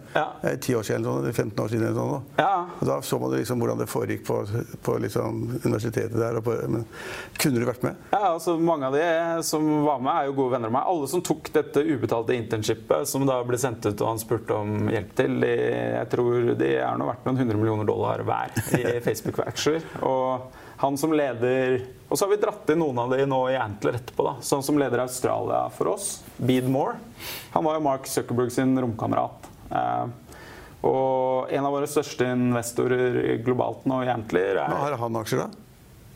er 0.50 0.61
ti 0.62 0.76
år 0.76 0.87
siden, 0.87 1.07
eller 1.07 1.33
15 1.33 1.64
år 1.64 1.72
siden. 1.72 1.87
eller 1.87 1.98
sånn. 1.98 2.28
Ja. 2.40 2.52
Og 2.78 2.87
Da 2.88 2.98
så 3.02 3.20
man 3.22 3.35
liksom 3.35 3.62
hvordan 3.62 3.81
det 3.83 3.88
foregikk 3.90 4.26
på, 4.26 4.38
på 4.85 4.98
liksom 5.04 5.42
universitetet 5.64 6.16
der. 6.18 6.40
På, 6.44 6.57
men, 6.68 6.85
kunne 7.38 7.62
du 7.62 7.68
vært 7.68 7.87
med? 7.87 7.98
Ja, 8.12 8.35
altså 8.35 8.59
Mange 8.59 8.90
av 8.90 8.96
de 8.96 9.42
som 9.46 9.64
var 9.87 10.02
med, 10.02 10.12
er 10.12 10.28
jo 10.28 10.37
gode 10.42 10.57
venner 10.57 10.72
av 10.72 10.76
meg. 10.78 10.92
Alle 10.92 11.11
som 11.11 11.24
tok 11.24 11.52
dette 11.54 11.85
ubetalte 11.85 12.37
internshipet, 12.37 13.09
som 13.09 13.26
da 13.28 13.40
ble 13.46 13.59
sendt 13.61 13.87
ut 13.87 13.96
og 13.96 14.12
han 14.12 14.20
spurte 14.20 14.57
om 14.57 14.90
hjelp 14.92 15.12
til, 15.18 15.38
de, 15.42 15.52
jeg 15.98 16.11
tror 16.12 16.52
de 16.59 16.72
er 16.76 16.98
nå 16.98 17.09
verdt 17.09 17.28
noen 17.28 17.42
hundre 17.42 17.61
millioner 17.61 17.88
dollar 17.88 18.24
hver 18.26 18.54
i 18.78 18.98
Facebook-aksjer. 19.07 19.87
Og 20.07 20.66
han 20.78 20.98
som 20.98 21.12
leder 21.12 21.80
Og 22.08 22.18
så 22.18 22.24
har 22.24 22.30
vi 22.30 22.38
dratt 22.40 22.70
inn 22.70 22.78
noen 22.80 22.98
av 23.02 23.10
de 23.10 23.24
nå 23.26 23.40
i 23.50 23.56
Antler 23.58 23.98
etterpå. 23.98 24.24
da, 24.24 24.36
Sånn 24.40 24.62
som 24.64 24.78
leder 24.80 25.02
Australia 25.02 25.66
for 25.74 25.90
oss. 25.92 26.22
Bead 26.38 26.68
Moore. 26.70 26.96
Han 27.52 27.66
var 27.66 27.76
jo 27.76 27.84
Mark 27.84 28.06
Zuckerberg 28.08 28.54
sin 28.54 28.72
romkamerat. 28.80 29.48
Eh, 29.68 30.06
og 30.88 31.50
en 31.52 31.66
av 31.66 31.74
våre 31.74 31.88
største 31.90 32.30
investorer 32.30 33.40
globalt 33.44 33.84
nå 33.90 34.04
i 34.06 34.12
Antler 34.12 34.62
er 34.62 34.76
Har 34.78 34.94
han 35.02 35.18
aksjer, 35.20 35.42
da? 35.42 35.64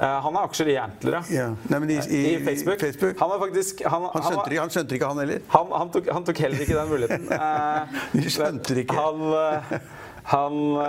Uh, 0.02 0.06
han 0.24 0.36
har 0.38 0.46
aksjer 0.48 0.70
i 0.72 0.76
Antler, 0.80 1.18
ja. 1.30 1.48
Nei, 1.70 1.80
i, 1.92 1.98
i, 1.98 2.20
I, 2.32 2.38
Facebook. 2.46 2.80
Facebook. 2.80 3.18
Han, 3.20 3.34
faktisk, 3.42 3.82
han, 3.84 4.06
han, 4.14 4.24
skjønte 4.24 4.46
ikke, 4.48 4.62
han, 4.62 4.72
skjønte 4.74 4.96
ikke, 4.96 5.10
han 5.10 5.20
heller? 5.22 5.42
Han, 5.52 5.92
tok, 5.94 6.08
tok, 6.30 6.40
heller 6.42 6.64
ikke 6.64 6.78
den 6.78 6.90
muligheten. 6.90 7.28
De 8.16 8.32
skjønte 8.32 8.78
ikke. 8.82 8.96
Han, 8.98 9.82
han, 10.22 10.58
uh, 10.76 10.82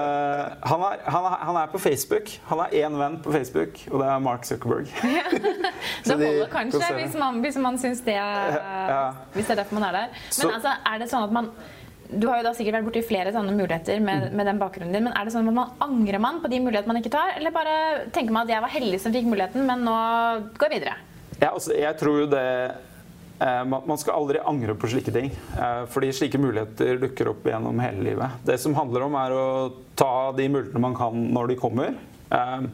han, 0.62 0.84
er, 0.86 1.00
han, 1.10 1.26
er, 1.26 1.38
han, 1.42 1.58
er, 1.58 1.70
på 1.72 1.80
Facebook. 1.82 2.30
Han 2.50 2.60
har 2.62 2.74
én 2.78 2.98
venn 3.00 3.16
på 3.24 3.34
Facebook, 3.34 3.80
og 3.90 4.04
det 4.04 4.10
er 4.14 4.20
Mark 4.24 4.46
Zuckerberg. 4.46 4.90
Ja. 6.04 6.18
det 6.18 6.28
holder 6.28 6.50
kanskje 6.52 6.90
hvis 6.98 7.16
man, 7.20 7.40
hvis 7.44 7.58
man 7.62 7.78
syns 7.80 8.02
det 8.06 8.16
er, 8.20 8.58
ja. 8.90 9.06
Hvis 9.34 9.48
det 9.48 9.56
er 9.56 9.62
derfor 9.64 9.80
man 9.80 9.88
er 9.88 9.98
der. 9.98 10.12
Men 10.12 10.36
så, 10.36 10.50
altså, 10.52 10.76
er 10.92 11.02
det 11.02 11.08
sånn 11.12 11.26
at 11.30 11.34
man 11.34 11.50
du 12.14 12.28
har 12.30 12.42
jo 12.42 12.46
da 12.46 12.52
sikkert 12.54 12.76
vært 12.78 12.86
borti 12.86 13.02
flere 13.08 13.32
sånne 13.34 13.56
muligheter 13.56 14.02
med, 14.04 14.28
mm. 14.28 14.36
med, 14.38 14.46
den 14.46 14.60
bakgrunnen 14.62 14.94
din. 14.94 15.08
Men 15.08 15.16
er 15.18 15.26
det 15.26 15.34
sånn 15.34 15.48
at 15.50 15.56
man 15.56 15.72
angrer 15.82 16.22
man 16.22 16.44
på 16.44 16.52
de 16.52 16.60
mulighetene 16.62 16.94
man 16.94 17.00
ikke 17.02 17.14
tar? 17.16 17.32
Eller 17.40 17.56
bare 17.56 17.76
tenker 18.14 18.36
man 18.36 18.46
at 18.46 18.54
jeg 18.54 18.66
var 18.66 18.74
heldig 18.76 19.00
som 19.02 19.16
fikk 19.16 19.30
muligheten, 19.32 19.66
men 19.66 19.82
nå 19.88 19.96
går 20.60 20.68
jeg 20.68 20.84
videre? 20.84 20.98
Ja, 21.40 21.56
altså, 21.56 21.74
jeg 21.74 21.98
tror 21.98 22.20
jo 22.22 22.28
det 22.30 22.44
Eh, 22.64 22.93
man 23.68 23.98
skal 24.00 24.16
aldri 24.16 24.40
angre 24.40 24.76
på 24.80 24.88
slike 24.88 25.12
ting, 25.12 25.32
eh, 25.60 25.84
fordi 25.92 26.14
slike 26.16 26.40
muligheter 26.40 27.00
dukker 27.02 27.32
opp 27.34 27.48
gjennom 27.48 27.80
hele 27.84 28.04
livet. 28.06 28.40
Det 28.46 28.58
som 28.62 28.76
handler 28.78 29.04
om, 29.08 29.16
er 29.20 29.36
å 29.36 29.46
ta 30.00 30.32
de 30.38 30.48
mulighetene 30.48 30.84
man 30.84 30.96
kan 30.96 31.18
når 31.34 31.52
de 31.52 31.58
kommer. 31.60 31.96
Eh, 32.32 32.68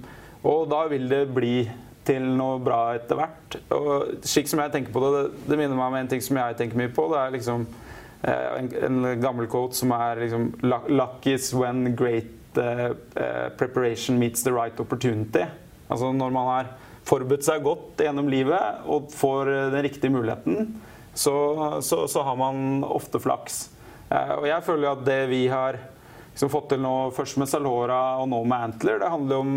og 0.44 0.68
da 0.70 0.84
vil 0.92 1.08
det 1.10 1.24
bli 1.34 1.70
til 2.06 2.26
noe 2.38 2.60
bra 2.64 2.96
etter 2.98 3.18
hvert. 3.18 3.58
Og 3.76 4.26
slik 4.26 4.50
som 4.50 4.62
jeg 4.62 4.74
tenker 4.74 4.94
på 4.94 5.02
det, 5.04 5.24
det 5.50 5.58
minner 5.58 5.78
meg 5.78 5.88
om 5.90 5.98
en 6.00 6.12
ting 6.12 6.22
som 6.22 6.38
jeg 6.38 6.58
tenker 6.60 6.80
mye 6.80 6.94
på. 6.94 7.08
Det 7.12 7.20
er 7.22 7.34
liksom 7.38 7.66
en 8.20 8.98
gammel 9.22 9.48
quote 9.48 9.78
som 9.78 9.94
er 9.96 10.20
liksom 10.26 10.50
Luck 10.92 11.28
is 11.30 11.54
when 11.56 11.96
great 11.96 12.36
preparation 13.58 14.18
meets 14.20 14.44
the 14.44 14.52
right 14.52 14.80
opportunity. 14.80 15.46
Altså 15.90 16.12
når 16.12 16.34
man 16.34 16.50
har 16.50 16.72
forberedt 17.10 17.48
seg 17.48 17.66
godt 17.66 18.04
gjennom 18.06 18.30
livet 18.30 18.86
og 18.90 19.10
får 19.16 19.50
den 19.74 19.84
riktige 19.86 20.14
muligheten, 20.14 20.70
så, 21.14 21.36
så, 21.82 22.06
så 22.08 22.24
har 22.24 22.38
man 22.40 22.84
ofte 22.86 23.22
flaks. 23.22 23.68
Eh, 24.10 24.34
og 24.38 24.48
jeg 24.50 24.66
føler 24.66 24.92
at 24.92 25.06
det 25.08 25.22
vi 25.32 25.44
har 25.52 25.80
liksom 26.32 26.52
fått 26.54 26.72
til 26.74 26.84
nå, 26.84 26.96
først 27.16 27.40
med 27.42 27.50
Salora 27.52 28.02
og 28.22 28.30
nå 28.32 28.44
med 28.48 28.70
Antler, 28.70 29.02
det 29.02 29.12
handler 29.12 29.44
om 29.44 29.56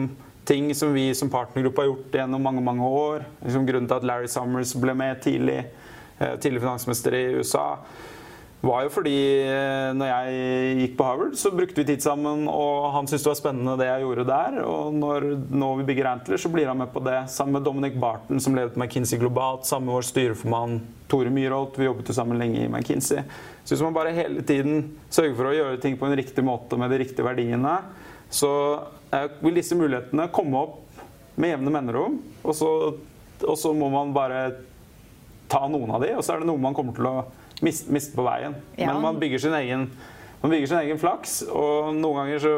ting 0.49 0.73
som 0.75 0.95
vi 0.97 1.13
som 1.15 1.31
partnergruppe 1.31 1.85
har 1.85 1.93
gjort 1.93 2.17
gjennom 2.19 2.43
mange 2.43 2.65
mange 2.65 2.89
år. 2.89 3.27
Liksom 3.45 3.69
grunnen 3.69 3.91
til 3.91 4.01
at 4.01 4.07
Larry 4.09 4.31
Summers 4.31 4.75
ble 4.75 4.97
med 4.99 5.21
tidlig, 5.23 5.61
eh, 6.19 6.35
tidlig 6.43 6.65
finansminister 6.65 7.15
i 7.15 7.27
USA 7.39 7.67
var 8.63 8.85
jo 8.85 8.91
fordi 8.95 9.17
eh, 9.43 9.89
når 9.99 10.09
jeg 10.09 10.75
gikk 10.79 10.93
på 10.99 11.07
Harvard, 11.07 11.33
så 11.39 11.51
brukte 11.51 11.81
vi 11.81 11.87
tid 11.89 12.05
sammen, 12.05 12.45
og 12.47 12.93
han 12.95 13.09
syntes 13.11 13.25
det 13.25 13.31
var 13.33 13.39
spennende 13.41 13.75
det 13.81 13.89
jeg 13.89 14.05
gjorde 14.05 14.27
der. 14.29 14.59
Og 14.63 14.95
når 14.95 15.27
nå 15.51 15.71
vi 15.81 15.87
bygger 15.89 16.11
Antler, 16.13 16.39
så 16.39 16.51
blir 16.53 16.71
han 16.71 16.79
med 16.79 16.93
på 16.95 17.03
det. 17.03 17.17
Sammen 17.33 17.59
med 17.59 17.67
Dominic 17.67 17.99
Barton, 17.99 18.39
som 18.43 18.55
ledet 18.55 18.79
McKinsey 18.79 19.19
globalt, 19.19 19.67
sammen 19.67 19.91
med 19.91 19.99
vår 19.99 20.07
styreformann 20.13 20.79
Tore 21.11 21.35
Myhrolt. 21.35 21.75
Vi 21.75 21.89
jobbet 21.89 22.15
jo 22.15 22.17
sammen 22.17 22.39
lenge 22.39 22.63
i 22.63 22.71
McKinsey. 22.71 23.27
Så 23.65 23.75
hvis 23.75 23.83
man 23.83 23.99
bare 23.99 24.15
hele 24.15 24.47
tiden 24.47 24.93
sørger 25.11 25.35
for 25.41 25.51
å 25.51 25.57
gjøre 25.59 25.83
ting 25.83 25.99
på 25.99 26.07
en 26.07 26.17
riktig 26.23 26.47
måte 26.47 26.79
med 26.79 26.95
de 26.95 27.03
riktige 27.03 27.27
verdiene, 27.27 27.81
så 28.33 28.53
vil 29.43 29.59
disse 29.59 29.77
mulighetene 29.77 30.31
komme 30.33 30.63
opp 30.63 31.03
med 31.35 31.57
jevne 31.57 31.75
mellomrom. 31.75 32.19
Og, 32.47 32.65
og 33.43 33.57
så 33.59 33.75
må 33.75 33.91
man 33.91 34.15
bare 34.15 34.45
ta 35.51 35.67
noen 35.67 35.91
av 35.99 36.07
de, 36.07 36.15
og 36.15 36.23
så 36.23 36.37
er 36.37 36.43
det 36.43 36.49
noe 36.49 36.63
man 36.63 36.79
kommer 36.79 36.95
til 36.97 37.11
å 37.11 37.17
miste 37.65 37.93
mist 37.95 38.15
på 38.17 38.25
veien. 38.27 38.57
Ja. 38.77 38.93
Men 38.93 39.03
man 39.05 39.21
bygger, 39.23 39.43
sin 39.43 39.57
egen, 39.59 39.89
man 40.43 40.55
bygger 40.55 40.73
sin 40.73 40.81
egen 40.85 41.03
flaks, 41.03 41.43
og 41.49 41.93
noen 41.97 42.23
ganger 42.23 42.43
så 42.43 42.55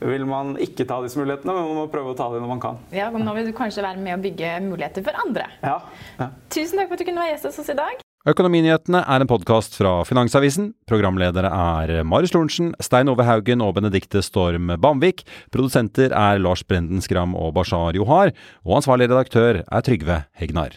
vil 0.00 0.24
man 0.28 0.54
ikke 0.60 0.86
ta 0.88 1.00
disse 1.04 1.20
mulighetene, 1.20 1.52
men 1.52 1.66
man 1.68 1.82
må 1.82 1.88
prøve 1.92 2.14
å 2.14 2.18
ta 2.18 2.30
dem 2.32 2.44
når 2.44 2.54
man 2.54 2.62
kan. 2.62 2.78
Ja, 2.94 3.10
men 3.12 3.26
Nå 3.26 3.34
vil 3.36 3.50
du 3.50 3.56
kanskje 3.56 3.84
være 3.84 4.00
med 4.00 4.16
å 4.16 4.22
bygge 4.22 4.54
muligheter 4.64 5.04
for 5.04 5.18
andre. 5.26 5.50
Ja, 5.64 5.80
ja. 6.20 6.30
Tusen 6.52 6.80
takk 6.80 6.88
for 6.88 6.96
at 6.96 7.02
du 7.02 7.10
kunne 7.10 7.24
være 7.24 7.34
gjest 7.34 7.50
hos 7.50 7.60
oss 7.60 7.74
i 7.74 7.76
dag. 7.76 8.06
Økonominyhetene 8.28 9.00
er 9.08 9.22
en 9.24 9.28
podkast 9.30 9.78
fra 9.78 9.94
Finansavisen. 10.04 10.74
Programledere 10.90 11.48
er 11.56 12.02
Marius 12.04 12.34
Lorentzen, 12.36 12.74
Stein 12.84 13.08
Ove 13.08 13.24
Haugen 13.24 13.64
og 13.64 13.78
Benedikte 13.78 14.20
Storm 14.24 14.68
Bamvik. 14.76 15.24
Produsenter 15.48 16.12
er 16.12 16.42
Lars 16.44 16.60
Brenden 16.68 17.00
Skram 17.00 17.32
og 17.32 17.54
Bashar 17.56 17.96
Johar. 17.96 18.34
Og 18.68 18.76
ansvarlig 18.82 19.08
redaktør 19.08 19.62
er 19.64 19.88
Trygve 19.88 20.24
Hegnar. 20.36 20.76